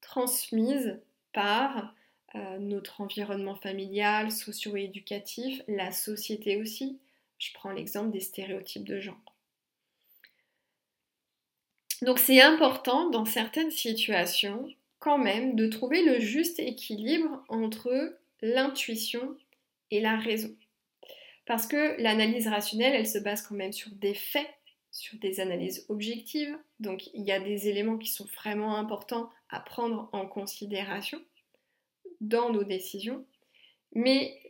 transmises 0.00 0.98
par 1.32 1.94
euh, 2.34 2.58
notre 2.58 3.02
environnement 3.02 3.56
familial, 3.56 4.32
socio-éducatif, 4.32 5.62
la 5.68 5.92
société 5.92 6.56
aussi. 6.56 6.98
Je 7.38 7.52
prends 7.52 7.72
l'exemple 7.72 8.10
des 8.10 8.20
stéréotypes 8.20 8.86
de 8.86 9.00
genre. 9.00 9.37
Donc 12.02 12.18
c'est 12.18 12.40
important 12.40 13.10
dans 13.10 13.24
certaines 13.24 13.70
situations 13.70 14.68
quand 14.98 15.18
même 15.18 15.56
de 15.56 15.66
trouver 15.66 16.04
le 16.04 16.18
juste 16.18 16.58
équilibre 16.58 17.44
entre 17.48 18.16
l'intuition 18.42 19.36
et 19.90 20.00
la 20.00 20.16
raison. 20.16 20.54
Parce 21.46 21.66
que 21.66 22.00
l'analyse 22.00 22.48
rationnelle, 22.48 22.94
elle 22.94 23.06
se 23.06 23.18
base 23.18 23.42
quand 23.42 23.54
même 23.54 23.72
sur 23.72 23.90
des 23.92 24.14
faits, 24.14 24.48
sur 24.90 25.18
des 25.18 25.40
analyses 25.40 25.86
objectives. 25.88 26.56
Donc 26.80 27.08
il 27.14 27.24
y 27.24 27.32
a 27.32 27.40
des 27.40 27.68
éléments 27.68 27.98
qui 27.98 28.08
sont 28.08 28.26
vraiment 28.36 28.76
importants 28.76 29.30
à 29.48 29.60
prendre 29.60 30.08
en 30.12 30.26
considération. 30.26 31.20
dans 32.20 32.52
nos 32.52 32.64
décisions, 32.64 33.24
mais, 33.92 34.40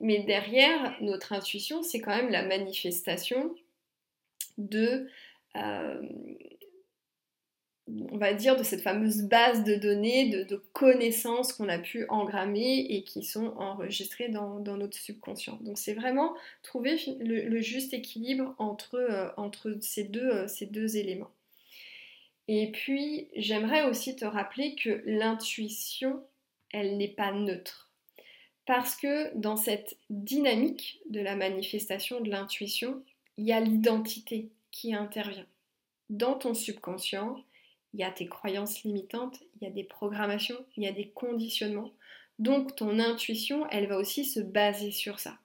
mais 0.00 0.24
derrière 0.26 0.96
notre 1.02 1.34
intuition, 1.34 1.82
c'est 1.82 2.00
quand 2.00 2.16
même 2.16 2.30
la 2.30 2.42
manifestation 2.42 3.54
de, 4.56 5.08
on 8.10 8.18
va 8.18 8.34
dire, 8.34 8.56
de 8.56 8.62
cette 8.62 8.82
fameuse 8.82 9.22
base 9.22 9.64
de 9.64 9.74
données, 9.74 10.28
de, 10.28 10.62
connaissances 10.72 11.52
qu'on 11.52 11.68
a 11.68 11.78
pu 11.78 12.06
engrammer 12.08 12.86
et 12.90 13.02
qui 13.02 13.22
sont 13.22 13.54
enregistrées 13.56 14.28
dans, 14.28 14.60
notre 14.60 14.96
subconscient. 14.96 15.58
Donc 15.62 15.78
c'est 15.78 15.94
vraiment 15.94 16.34
trouver 16.62 16.98
le, 17.20 17.60
juste 17.60 17.94
équilibre 17.94 18.54
entre, 18.58 18.96
euh, 18.96 19.28
euh, 19.38 20.46
ces 20.48 20.66
deux 20.66 20.96
éléments. 20.96 21.30
Et 22.48 22.70
puis, 22.72 23.28
j'aimerais 23.36 23.84
aussi 23.84 24.16
te 24.16 24.24
rappeler 24.24 24.74
que 24.74 25.02
l'intuition, 25.04 26.22
elle 26.72 26.96
n'est 26.96 27.08
pas 27.08 27.32
neutre. 27.32 27.90
Parce 28.64 28.96
que 28.96 29.34
dans 29.36 29.56
cette 29.56 29.96
dynamique 30.10 31.00
de 31.10 31.20
la 31.20 31.36
manifestation 31.36 32.20
de 32.20 32.30
l'intuition, 32.30 33.02
il 33.36 33.46
y 33.46 33.52
a 33.52 33.60
l'identité 33.60 34.50
qui 34.78 34.94
intervient. 34.94 35.46
Dans 36.08 36.34
ton 36.34 36.54
subconscient, 36.54 37.44
il 37.92 38.00
y 38.00 38.04
a 38.04 38.10
tes 38.10 38.26
croyances 38.26 38.84
limitantes, 38.84 39.42
il 39.56 39.64
y 39.64 39.66
a 39.66 39.72
des 39.72 39.82
programmations, 39.82 40.64
il 40.76 40.84
y 40.84 40.86
a 40.86 40.92
des 40.92 41.08
conditionnements. 41.08 41.92
Donc 42.38 42.76
ton 42.76 43.00
intuition, 43.00 43.68
elle 43.70 43.88
va 43.88 43.96
aussi 43.96 44.24
se 44.24 44.38
baser 44.38 44.92
sur 44.92 45.18
ça. 45.18 45.38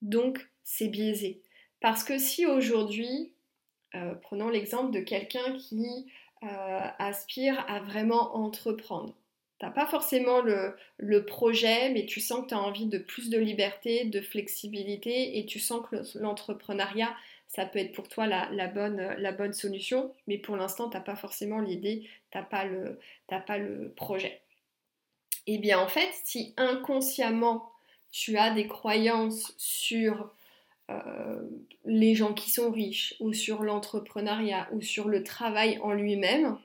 Donc 0.00 0.48
c'est 0.64 0.88
biaisé. 0.88 1.42
Parce 1.80 2.04
que 2.04 2.18
si 2.18 2.46
aujourd'hui, 2.46 3.32
euh, 3.94 4.14
prenons 4.14 4.48
l'exemple 4.48 4.92
de 4.92 5.00
quelqu'un 5.00 5.56
qui 5.58 6.10
euh, 6.42 6.80
aspire 6.98 7.62
à 7.68 7.80
vraiment 7.80 8.34
entreprendre, 8.34 9.14
T'as 9.60 9.70
pas 9.70 9.86
forcément 9.86 10.40
le, 10.40 10.74
le, 10.96 11.26
projet, 11.26 11.90
mais 11.90 12.06
tu 12.06 12.18
sens 12.18 12.44
que 12.44 12.48
tu 12.48 12.54
as 12.54 12.58
envie 12.58 12.86
de 12.86 12.96
plus 12.96 13.28
de 13.28 13.36
liberté, 13.36 14.06
de 14.06 14.22
flexibilité, 14.22 15.38
et 15.38 15.44
tu 15.44 15.58
sens 15.58 15.86
que 15.86 15.96
l'entrepreneuriat, 16.18 17.14
ça 17.50 17.66
peut 17.66 17.80
être 17.80 17.92
pour 17.92 18.08
toi 18.08 18.26
la, 18.26 18.68
bonne, 18.68 19.14
la 19.18 19.32
bonne, 19.32 19.52
solution, 19.52 20.14
mais 20.28 20.38
pour 20.38 20.56
l'instant, 20.56 20.88
tu 20.88 20.96
n'as 20.96 21.02
pas 21.02 21.16
forcément 21.16 21.58
l'idée, 21.58 22.08
tu 22.30 22.38
n'as 22.38 22.44
pas, 22.44 22.64
le, 22.64 22.98
pas 23.26 23.58
le 23.58 23.92
projet. 23.96 24.40
Et 25.46 25.54
eh 25.54 25.58
bien 25.58 25.80
en 25.80 25.88
fait, 25.88 26.10
si 26.24 26.54
inconsciemment 26.56 27.72
tu 28.12 28.36
as 28.36 28.50
des 28.50 28.68
croyances 28.68 29.52
sur 29.56 30.32
euh, 30.90 31.42
les 31.84 32.14
gens 32.14 32.34
qui 32.34 32.50
sont 32.50 32.70
riches, 32.70 33.14
ou 33.18 33.32
sur 33.32 33.64
l'entrepreneuriat, 33.64 34.68
ou 34.72 34.80
sur 34.80 35.08
le 35.08 35.24
travail 35.24 35.78
en 35.82 35.92
lui-même, 35.92 36.56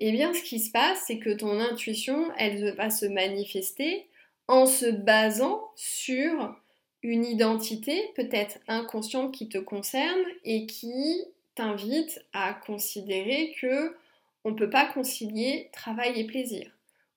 eh 0.00 0.12
bien 0.12 0.34
ce 0.34 0.42
qui 0.42 0.60
se 0.60 0.70
passe, 0.70 1.02
c'est 1.06 1.18
que 1.18 1.30
ton 1.30 1.60
intuition, 1.60 2.30
elle 2.36 2.74
va 2.74 2.90
se 2.90 3.06
manifester 3.06 4.06
en 4.48 4.66
se 4.66 4.86
basant 4.86 5.72
sur 5.76 6.54
une 7.04 7.26
identité 7.26 8.10
peut-être 8.16 8.58
inconsciente 8.66 9.32
qui 9.32 9.48
te 9.48 9.58
concerne 9.58 10.24
et 10.42 10.64
qui 10.64 11.22
t'invite 11.54 12.24
à 12.32 12.54
considérer 12.54 13.54
que 13.60 13.94
on 14.44 14.50
ne 14.50 14.56
peut 14.56 14.70
pas 14.70 14.86
concilier 14.86 15.68
travail 15.72 16.18
et 16.18 16.24
plaisir 16.24 16.66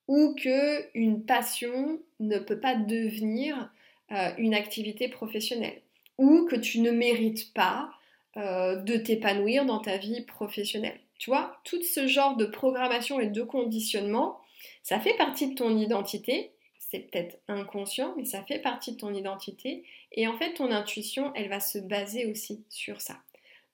ou 0.10 0.36
que 0.36 0.86
une 0.93 1.23
passion 1.23 2.00
ne 2.19 2.38
peut 2.38 2.60
pas 2.60 2.76
devenir 2.76 3.69
euh, 4.12 4.30
une 4.38 4.54
activité 4.54 5.08
professionnelle 5.08 5.82
ou 6.17 6.45
que 6.45 6.58
tu 6.58 6.82
ne 6.82 6.91
mérites 6.91 7.54
pas 7.54 7.89
euh, 8.36 8.76
de 8.76 8.97
t'épanouir 8.97 9.65
dans 9.65 9.80
ta 9.80 9.97
vie 9.97 10.21
professionnelle. 10.21 11.00
Tu 11.17 11.30
vois, 11.30 11.60
tout 11.63 11.82
ce 11.82 12.08
genre 12.08 12.36
de 12.36 12.45
programmation 12.45 13.21
et 13.21 13.28
de 13.28 13.41
conditionnement, 13.41 14.38
ça 14.84 15.00
fait 15.00 15.15
partie 15.15 15.50
de 15.50 15.56
ton 15.56 15.78
identité 15.78 16.52
c'est 16.89 17.00
peut-être 17.00 17.38
inconscient, 17.47 18.13
mais 18.15 18.26
ça 18.26 18.43
fait 18.43 18.60
partie 18.60 18.93
de 18.93 18.97
ton 18.97 19.13
identité. 19.13 19.84
Et 20.13 20.28
en 20.28 20.38
fait, 20.38 20.54
ton 20.54 20.71
intuition, 20.71 21.34
elle 21.36 21.50
va 21.50 21.60
se 21.60 21.80
baser 21.80 22.26
aussi 22.28 22.63
sur 22.69 23.02
ça. 23.02 23.17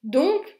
Donc, 0.04 0.58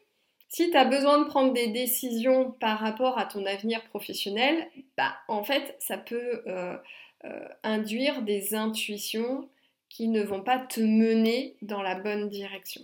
si 0.48 0.70
tu 0.70 0.76
as 0.76 0.84
besoin 0.84 1.18
de 1.18 1.24
prendre 1.24 1.52
des 1.52 1.68
décisions 1.68 2.52
par 2.52 2.78
rapport 2.78 3.18
à 3.18 3.24
ton 3.24 3.44
avenir 3.44 3.82
professionnel, 3.88 4.68
bah, 4.96 5.16
en 5.26 5.42
fait, 5.42 5.74
ça 5.80 5.98
peut 5.98 6.42
euh, 6.46 6.76
euh, 7.24 7.48
induire 7.64 8.22
des 8.22 8.54
intuitions 8.54 9.48
qui 9.88 10.06
ne 10.06 10.22
vont 10.22 10.42
pas 10.42 10.58
te 10.58 10.80
mener 10.80 11.56
dans 11.60 11.82
la 11.82 11.96
bonne 11.96 12.28
direction. 12.28 12.82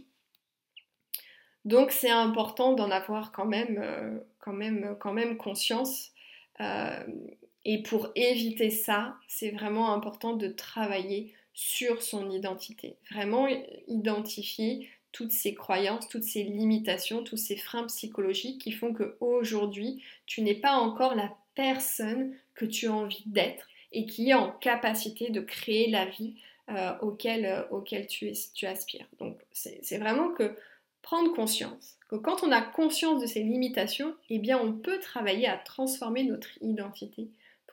Donc, 1.65 1.93
c'est 1.93 2.11
important 2.11 2.73
d'en 2.73 2.91
avoir 2.91 3.31
quand 3.31 3.47
même, 3.47 3.79
euh, 3.81 4.19
quand 4.41 4.53
même, 4.53 4.97
quand 4.99 5.13
même 5.13 5.37
conscience. 5.37 6.11
Et 7.65 7.83
pour 7.83 8.11
éviter 8.15 8.71
ça, 8.71 9.17
c'est 9.29 9.51
vraiment 9.51 9.93
important 9.93 10.35
de 10.35 10.49
travailler 10.49 11.35
sur 11.53 12.03
son 12.03 12.31
identité. 12.31 12.97
Vraiment 13.11 13.49
identifier 13.87 14.89
toutes 15.13 15.33
ces 15.33 15.55
croyances, 15.55 16.09
toutes 16.09 16.23
ces 16.23 16.45
limitations, 16.45 17.23
tous 17.23 17.37
ces 17.37 17.57
freins 17.57 17.87
psychologiques 17.87 18.61
qui 18.63 18.73
font 18.73 18.95
qu'aujourd'hui, 18.95 20.03
tu 20.27 20.43
n'es 20.43 20.55
pas 20.55 20.75
encore 20.75 21.15
la 21.15 21.35
personne 21.55 22.35
que 22.55 22.65
tu 22.65 22.87
as 22.87 22.95
envie 22.95 23.25
d'être 23.27 23.69
et 23.93 24.07
qui 24.07 24.31
est 24.31 24.35
en 24.35 24.53
capacité 24.53 25.31
de 25.31 25.41
créer 25.41 25.91
la 25.91 26.07
vie 26.07 26.37
euh, 26.71 26.97
auquel, 27.01 27.45
euh, 27.45 28.05
tu, 28.09 28.33
tu 28.55 28.67
aspires. 28.67 29.07
Donc 29.19 29.37
c'est 29.51 29.99
vraiment 29.99 30.31
que 30.31 30.57
prendre 31.03 31.35
conscience 31.35 31.97
que 32.09 32.17
quand 32.17 32.43
on 32.43 32.53
a 32.53 32.61
conscience 32.61 33.21
de 33.21 33.27
ces 33.27 33.43
limitations, 33.43 34.15
eh 34.31 34.39
bien 34.39 34.59
on 34.59 34.73
peut 34.73 34.99
travailler 34.99 35.49
à 35.49 35.57
transformer 35.57 36.25
notre 36.25 36.51
identité 36.61 37.29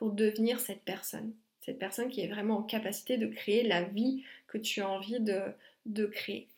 devenir 0.06 0.60
cette 0.60 0.82
personne. 0.82 1.32
Cette 1.60 1.78
personne 1.78 2.08
qui 2.08 2.20
est 2.20 2.28
vraiment 2.28 2.58
en 2.58 2.62
capacité 2.62 3.18
de 3.18 3.26
créer 3.26 3.62
la 3.62 3.82
vie 3.82 4.22
que 4.46 4.58
tu 4.58 4.80
as 4.80 4.88
envie 4.88 5.20
de, 5.20 5.40
de 5.86 6.06
créer. 6.06 6.48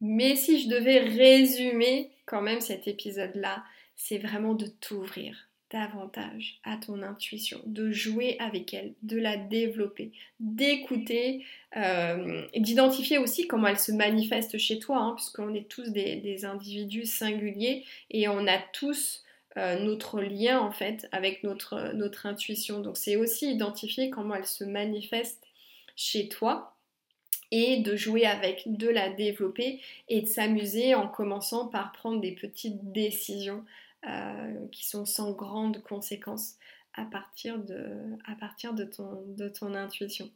Mais 0.00 0.36
si 0.36 0.60
je 0.60 0.68
devais 0.68 0.98
résumer 0.98 2.10
quand 2.26 2.42
même 2.42 2.60
cet 2.60 2.88
épisode-là, 2.88 3.64
c'est 3.96 4.18
vraiment 4.18 4.54
de 4.54 4.66
t'ouvrir 4.66 5.48
davantage 5.72 6.58
à 6.64 6.76
ton 6.76 7.02
intuition, 7.02 7.60
de 7.64 7.90
jouer 7.90 8.36
avec 8.38 8.74
elle, 8.74 8.92
de 9.02 9.18
la 9.18 9.36
développer, 9.36 10.12
d'écouter, 10.38 11.44
euh, 11.76 12.42
d'identifier 12.54 13.18
aussi 13.18 13.46
comment 13.46 13.68
elle 13.68 13.78
se 13.78 13.92
manifeste 13.92 14.58
chez 14.58 14.78
toi, 14.78 14.98
hein, 14.98 15.14
puisqu'on 15.16 15.54
est 15.54 15.68
tous 15.68 15.90
des, 15.90 16.44
individus 16.44 17.06
singuliers 17.06 17.84
et 18.10 18.28
on 18.28 18.46
a 18.46 18.58
tous 18.72 19.24
euh, 19.58 19.78
notre 19.80 20.20
lien 20.20 20.60
en 20.60 20.72
fait 20.72 21.08
avec 21.12 21.44
notre, 21.44 21.92
notre 21.94 22.26
intuition. 22.26 22.80
Donc 22.80 22.96
c'est 22.96 23.16
aussi 23.16 23.50
identifier 23.52 24.10
comment 24.10 24.34
elle 24.34 24.46
se 24.46 24.64
manifeste 24.64 25.44
chez 25.96 26.28
toi 26.28 26.74
et 27.50 27.78
de 27.78 27.96
jouer 27.96 28.24
avec, 28.24 28.62
de 28.66 28.88
la 28.88 29.10
développer 29.10 29.80
et 30.08 30.22
de 30.22 30.26
s'amuser 30.26 30.94
en 30.94 31.06
commençant 31.06 31.68
par 31.68 31.92
prendre 31.92 32.20
des 32.20 32.32
petites 32.32 32.92
décisions 32.92 33.64
euh, 34.08 34.66
qui 34.72 34.86
sont 34.86 35.04
sans 35.04 35.32
grandes 35.32 35.82
conséquences 35.82 36.54
à 36.94 37.04
partir 37.04 37.58
de, 37.58 37.86
à 38.26 38.34
partir 38.34 38.74
de, 38.74 38.84
ton, 38.84 39.22
de 39.26 39.48
ton 39.48 39.74
intuition. 39.74 40.30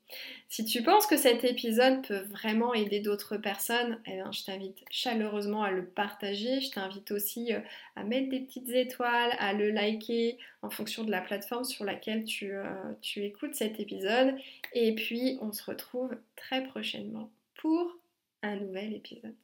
Si 0.49 0.64
tu 0.64 0.83
penses 0.83 1.07
que 1.07 1.16
cet 1.16 1.45
épisode 1.45 2.07
peut 2.07 2.23
vraiment 2.31 2.73
aider 2.73 3.01
d'autres 3.01 3.37
personnes, 3.37 4.01
eh 4.07 4.12
bien, 4.12 4.33
je 4.33 4.45
t'invite 4.45 4.79
chaleureusement 4.90 5.62
à 5.62 5.71
le 5.71 5.85
partager. 5.85 6.61
Je 6.61 6.71
t'invite 6.71 7.11
aussi 7.11 7.53
euh, 7.53 7.61
à 7.95 8.05
mettre 8.05 8.31
des 8.31 8.40
petites 8.40 8.71
étoiles, 8.71 9.33
à 9.38 9.53
le 9.53 9.71
liker 9.71 10.38
en 10.62 10.71
fonction 10.71 11.05
de 11.05 11.11
la 11.11 11.21
plateforme 11.21 11.64
sur 11.64 11.85
laquelle 11.85 12.25
tu, 12.25 12.53
euh, 12.53 12.64
tu 13.03 13.25
écoutes 13.25 13.55
cet 13.55 13.79
épisode. 13.79 14.35
Et 14.73 14.95
puis, 14.95 15.38
on 15.42 15.53
se 15.53 15.62
retrouve 15.64 16.16
très 16.37 16.64
prochainement 16.64 17.31
pour 17.57 17.99
un 18.42 18.57
nouvel 18.57 18.95
épisode. 18.95 19.35